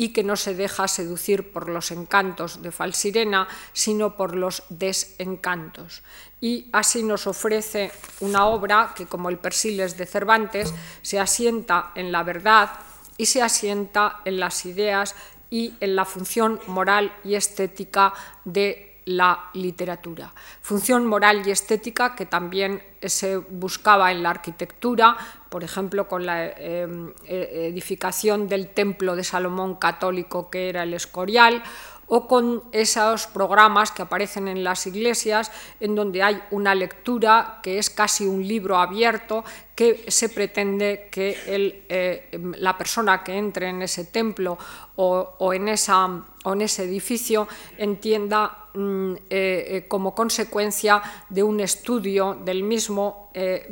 [0.00, 6.04] y que no se deja seducir por los encantos de Falsirena, sino por los desencantos.
[6.40, 7.90] Y así nos ofrece
[8.20, 10.72] una obra que, como el Persiles de Cervantes,
[11.02, 12.70] se asienta en la verdad
[13.16, 15.16] y se asienta en las ideas
[15.50, 20.32] y en la función moral y estética de la literatura.
[20.60, 25.16] Función moral y estética que también se buscaba en la arquitectura,
[25.48, 30.92] por ejemplo, con la em, e, edificación del templo de Salomón católico que era el
[30.92, 31.62] Escorial,
[32.08, 37.78] o con esos programas que aparecen en las iglesias, en donde hay una lectura que
[37.78, 39.44] es casi un libro abierto,
[39.74, 44.58] que se pretende que eh, la persona que entre en ese templo
[44.96, 47.46] o, en, esa, o en ese edificio
[47.76, 53.66] entienda eh, eh, como consecuencia de un estudio del mismo, eh,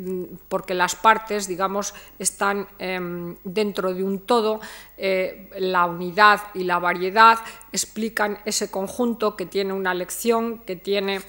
[0.48, 4.60] porque las partes, digamos, están em, dentro de un todo,
[4.98, 7.38] la unidad y la variedad
[7.70, 11.20] explican ese conjunto que tiene una lección, que tiene,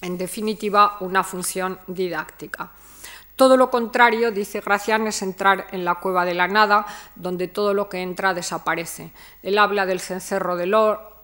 [0.00, 2.70] en definitiva, una función didáctica.
[3.36, 6.86] Todo lo contrario, dice Gracián, es entrar en la cueva de la nada,
[7.16, 9.10] donde todo lo que entra desaparece.
[9.42, 10.74] Él habla del cencerro del,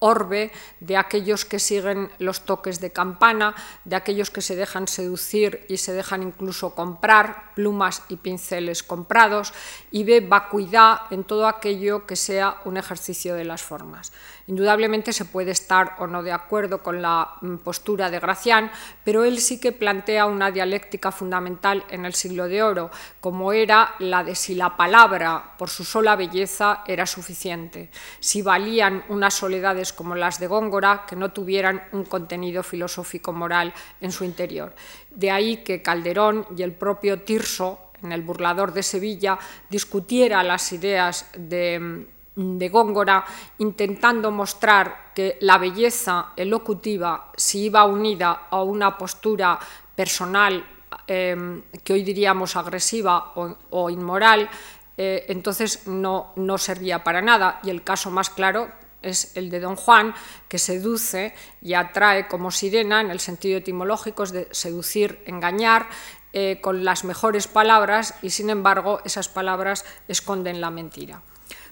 [0.00, 5.64] orbe de aquellos que siguen los toques de campana, de aquellos que se dejan seducir
[5.68, 9.52] y se dejan incluso comprar plumas y pinceles comprados,
[9.90, 14.12] y ve vacuidad en todo aquello que sea un ejercicio de las formas.
[14.48, 18.70] Indudablemente se puede estar o no de acuerdo con la mm, postura de Gracián,
[19.04, 22.90] pero él sí que plantea una dialéctica fundamental en el siglo de oro,
[23.20, 27.90] como era la de si la palabra por su sola belleza era suficiente,
[28.20, 33.74] si valían unas soledades como las de Góngora que no tuvieran un contenido filosófico moral
[34.00, 34.74] en su interior.
[35.10, 39.38] De ahí que Calderón y el propio Tirso, en el burlador de Sevilla,
[39.68, 42.06] discutiera las ideas de
[42.38, 43.24] de Góngora,
[43.58, 49.58] intentando mostrar que la belleza elocutiva, si iba unida a una postura
[49.96, 50.64] personal,
[51.06, 54.48] em, que hoy diríamos agresiva o, inmoral,
[54.96, 57.58] eh, entonces no, no servía para nada.
[57.64, 58.70] Y el caso más claro
[59.02, 60.14] es el de Don Juan,
[60.46, 65.88] que seduce y atrae como sirena, en el sentido etimológico, es de seducir, engañar,
[66.32, 71.22] eh, con las mejores palabras y, sin embargo, esas palabras esconden la mentira.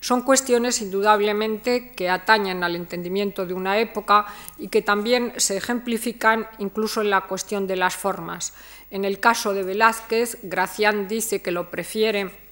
[0.01, 4.27] Son cuestiones indudablemente que atañen al entendimiento de una época
[4.59, 8.55] y que también se ejemplifican incluso en la cuestión de las formas.
[8.91, 12.47] En el caso de Velázquez, Gracián dice que lo prefiere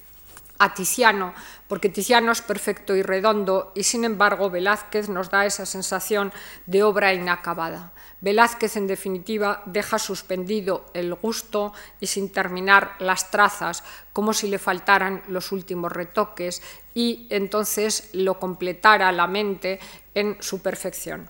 [0.57, 1.33] a Tiziano,
[1.67, 6.31] porque Tiziano es perfecto y redondo y sin embargo Velázquez nos da esa sensación
[6.65, 7.93] de obra inacabada.
[8.21, 14.57] Velázquez, en definitiva, deja suspendido el gusto y sin terminar las trazas, como si le
[14.57, 16.61] faltaran los últimos retoques
[16.95, 19.79] y entonces lo completara la mente
[20.15, 21.29] en su perfección.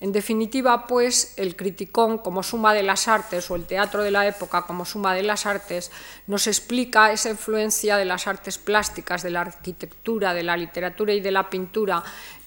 [0.00, 4.26] En definitiva, pues, el criticón como suma de las artes o el teatro de la
[4.26, 5.90] época como suma de las artes
[6.26, 11.20] nos explica esa influencia de las artes plásticas, de la arquitectura, de la literatura y
[11.20, 12.02] de la pintura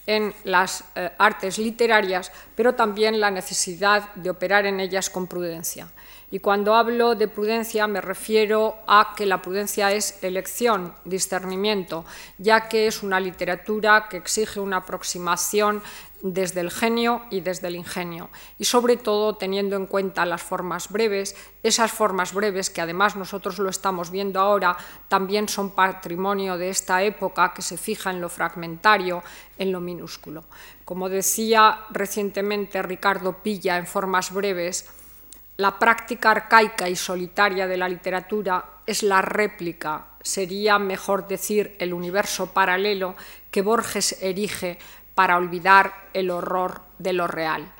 [0.07, 5.87] en las eh, artes literarias, pero también la necesidad de operar en ellas con prudencia.
[6.33, 12.05] Y cuando hablo de prudencia me refiero a que la prudencia es elección, discernimiento,
[12.39, 15.83] ya que es una literatura que exige una aproximación
[16.23, 20.89] desde el genio y desde el ingenio, y sobre todo teniendo en cuenta las formas
[20.89, 24.75] breves, esas formas breves que además nosotros lo estamos viendo ahora,
[25.09, 29.21] también son patrimonio de esta época que se fija en lo fragmentario,
[29.59, 30.45] en lo minúsculo.
[30.83, 34.89] Como decía recientemente Ricardo Pilla en formas breves,
[35.57, 41.93] la práctica arcaica y solitaria de la literatura es la réplica, sería mejor decir el
[41.93, 43.15] universo paralelo
[43.51, 44.79] que Borges erige
[45.13, 47.71] para olvidar el horror de lo real.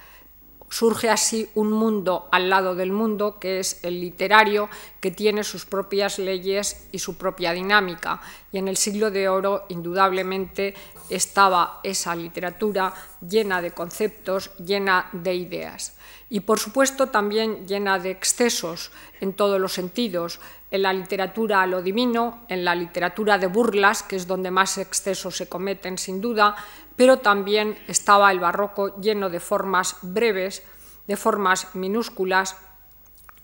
[0.70, 4.70] Surge así un mundo al lado del mundo, que es el literario,
[5.00, 8.20] que tiene sus propias leyes y su propia dinámica.
[8.52, 10.74] Y en el siglo de oro, indudablemente,
[11.12, 15.96] estaba esa literatura llena de conceptos, llena de ideas.
[16.34, 18.90] Y, por supuesto, también llena de excesos
[19.22, 20.40] en todos los sentidos,
[20.72, 24.80] en la literatura a lo divino, en la literatura de burlas, que es donde más
[24.80, 26.56] excesos se cometen sin duda,
[26.96, 30.64] pero también estaba el barroco lleno de formas breves,
[31.06, 32.58] de formas minúsculas,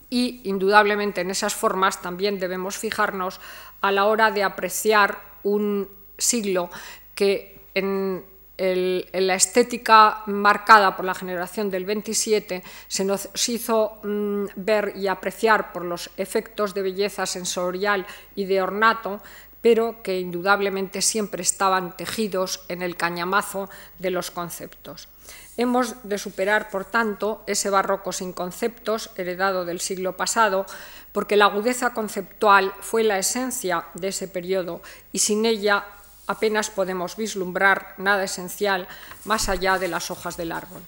[0.09, 3.39] y indudablemente en esas formas también debemos fijarnos
[3.81, 5.87] a la hora de apreciar un
[6.17, 6.71] siglo
[7.13, 8.25] que en,
[8.59, 15.71] la estética marcada por la generación del 27 se nos hizo mm, ver y apreciar
[15.71, 18.05] por los efectos de belleza sensorial
[18.35, 19.21] y de ornato
[19.61, 25.09] pero que indudablemente siempre estaban tejidos en el cañamazo de los conceptos.
[25.57, 30.65] Hemos de superar, por tanto, ese barroco sin conceptos heredado del siglo pasado,
[31.11, 34.81] porque la agudeza conceptual fue la esencia de ese periodo
[35.11, 35.85] y sin ella
[36.29, 38.87] apenas podemos vislumbrar nada esencial
[39.25, 40.83] más allá de las hojas del árbol.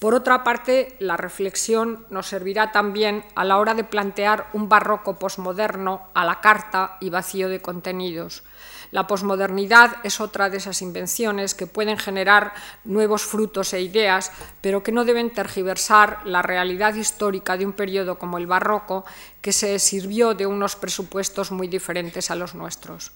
[0.00, 5.18] Por otra parte, la reflexión nos servirá también a la hora de plantear un barroco
[5.18, 8.42] posmoderno a la carta y vacío de contenidos.
[8.90, 12.52] La posmodernidad es otra de esas invenciones que pueden generar
[12.84, 18.18] nuevos frutos e ideas, pero que no deben tergiversar la realidad histórica de un periodo
[18.18, 19.04] como el barroco,
[19.40, 23.12] que se sirvió de unos presupuestos muy diferentes a los nuestros.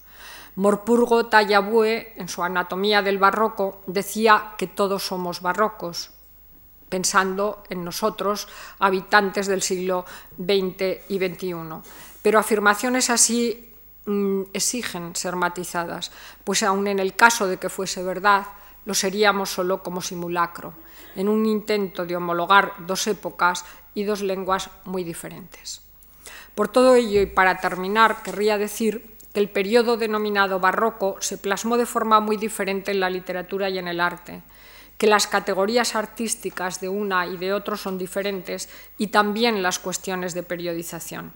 [0.56, 6.10] Morpurgo Tallabue, en su Anatomía del Barroco, decía que todos somos barrocos,
[6.88, 8.48] pensando en nosotros,
[8.78, 10.04] habitantes del siglo
[10.36, 11.54] XX y XXI.
[12.22, 13.72] Pero afirmaciones así
[14.06, 16.10] mm, exigen ser matizadas,
[16.44, 18.46] pues aun en el caso de que fuese verdad,
[18.84, 20.74] lo seríamos solo como simulacro,
[21.14, 25.82] en un intento de homologar dos épocas y dos lenguas muy diferentes.
[26.54, 31.76] Por todo ello, y para terminar, querría decir que el periodo denominado barroco se plasmó
[31.76, 34.42] de forma muy diferente en la literatura y en el arte
[35.00, 38.68] que las categorías artísticas de una y de otro son diferentes
[38.98, 41.32] y también las cuestiones de periodización.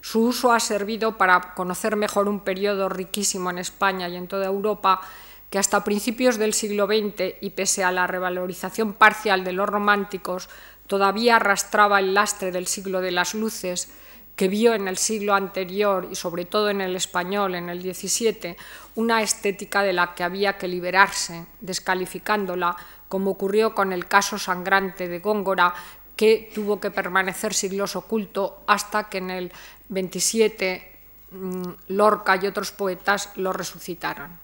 [0.00, 4.46] Su uso ha servido para conocer mejor un periodo riquísimo en España y en toda
[4.46, 5.00] Europa
[5.48, 10.48] que hasta principios del siglo XX y pese a la revalorización parcial de los románticos,
[10.88, 13.92] todavía arrastraba el lastre del siglo de las luces,
[14.36, 18.56] que vio en el siglo anterior y sobre todo en el español, en el XVII,
[18.96, 22.76] una estética de la que había que liberarse, descalificándola
[23.08, 25.72] como ocurrió con el caso sangrante de Góngora,
[26.16, 29.52] que tuvo que permanecer siglos oculto hasta que en el
[29.88, 30.98] 27
[31.30, 34.38] mm, Lorca y otros poetas lo resucitaron.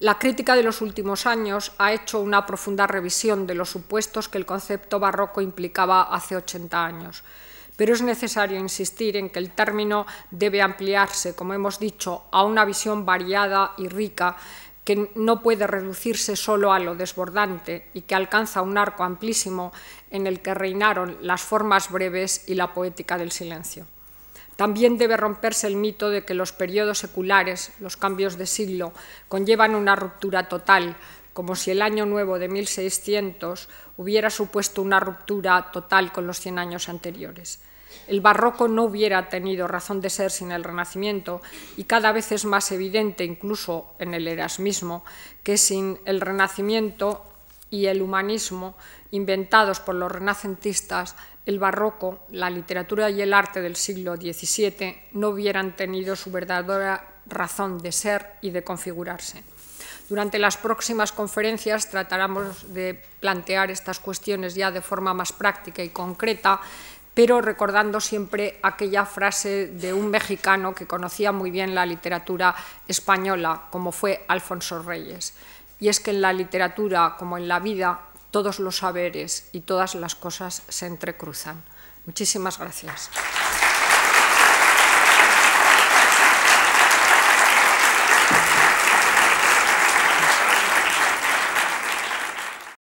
[0.00, 4.38] La crítica de los últimos años ha hecho una profunda revisión de los supuestos que
[4.38, 7.22] el concepto barroco implicaba hace 80 años,
[7.80, 12.66] pero es necesario insistir en que el término debe ampliarse, como hemos dicho, a una
[12.66, 14.36] visión variada y rica
[14.84, 19.72] que no puede reducirse solo a lo desbordante y que alcanza un arco amplísimo
[20.10, 23.86] en el que reinaron las formas breves y la poética del silencio.
[24.56, 28.92] También debe romperse el mito de que los periodos seculares, los cambios de siglo,
[29.26, 30.98] conllevan una ruptura total,
[31.32, 36.58] como si el año nuevo de 1600 hubiera supuesto una ruptura total con los 100
[36.58, 37.62] años anteriores.
[38.10, 41.40] El barroco no hubiera tenido razón de ser sin el Renacimiento
[41.76, 45.04] y cada vez es más evidente, incluso en el erasmismo,
[45.44, 47.24] que sin el Renacimiento
[47.70, 48.74] y el humanismo
[49.12, 51.14] inventados por los renacentistas,
[51.46, 57.06] el barroco, la literatura y el arte del siglo XVII no hubieran tenido su verdadera
[57.26, 59.44] razón de ser y de configurarse.
[60.10, 65.90] Durante las próximas conferencias trataremos de plantear estas cuestiones ya de forma más práctica y
[65.90, 66.60] concreta
[67.20, 72.56] pero recordando siempre aquella frase de un mexicano que conocía muy bien la literatura
[72.88, 75.34] española, como fue Alfonso Reyes.
[75.80, 78.00] Y es que en la literatura, como en la vida,
[78.30, 81.62] todos los saberes y todas las cosas se entrecruzan.
[82.06, 83.10] Muchísimas gracias.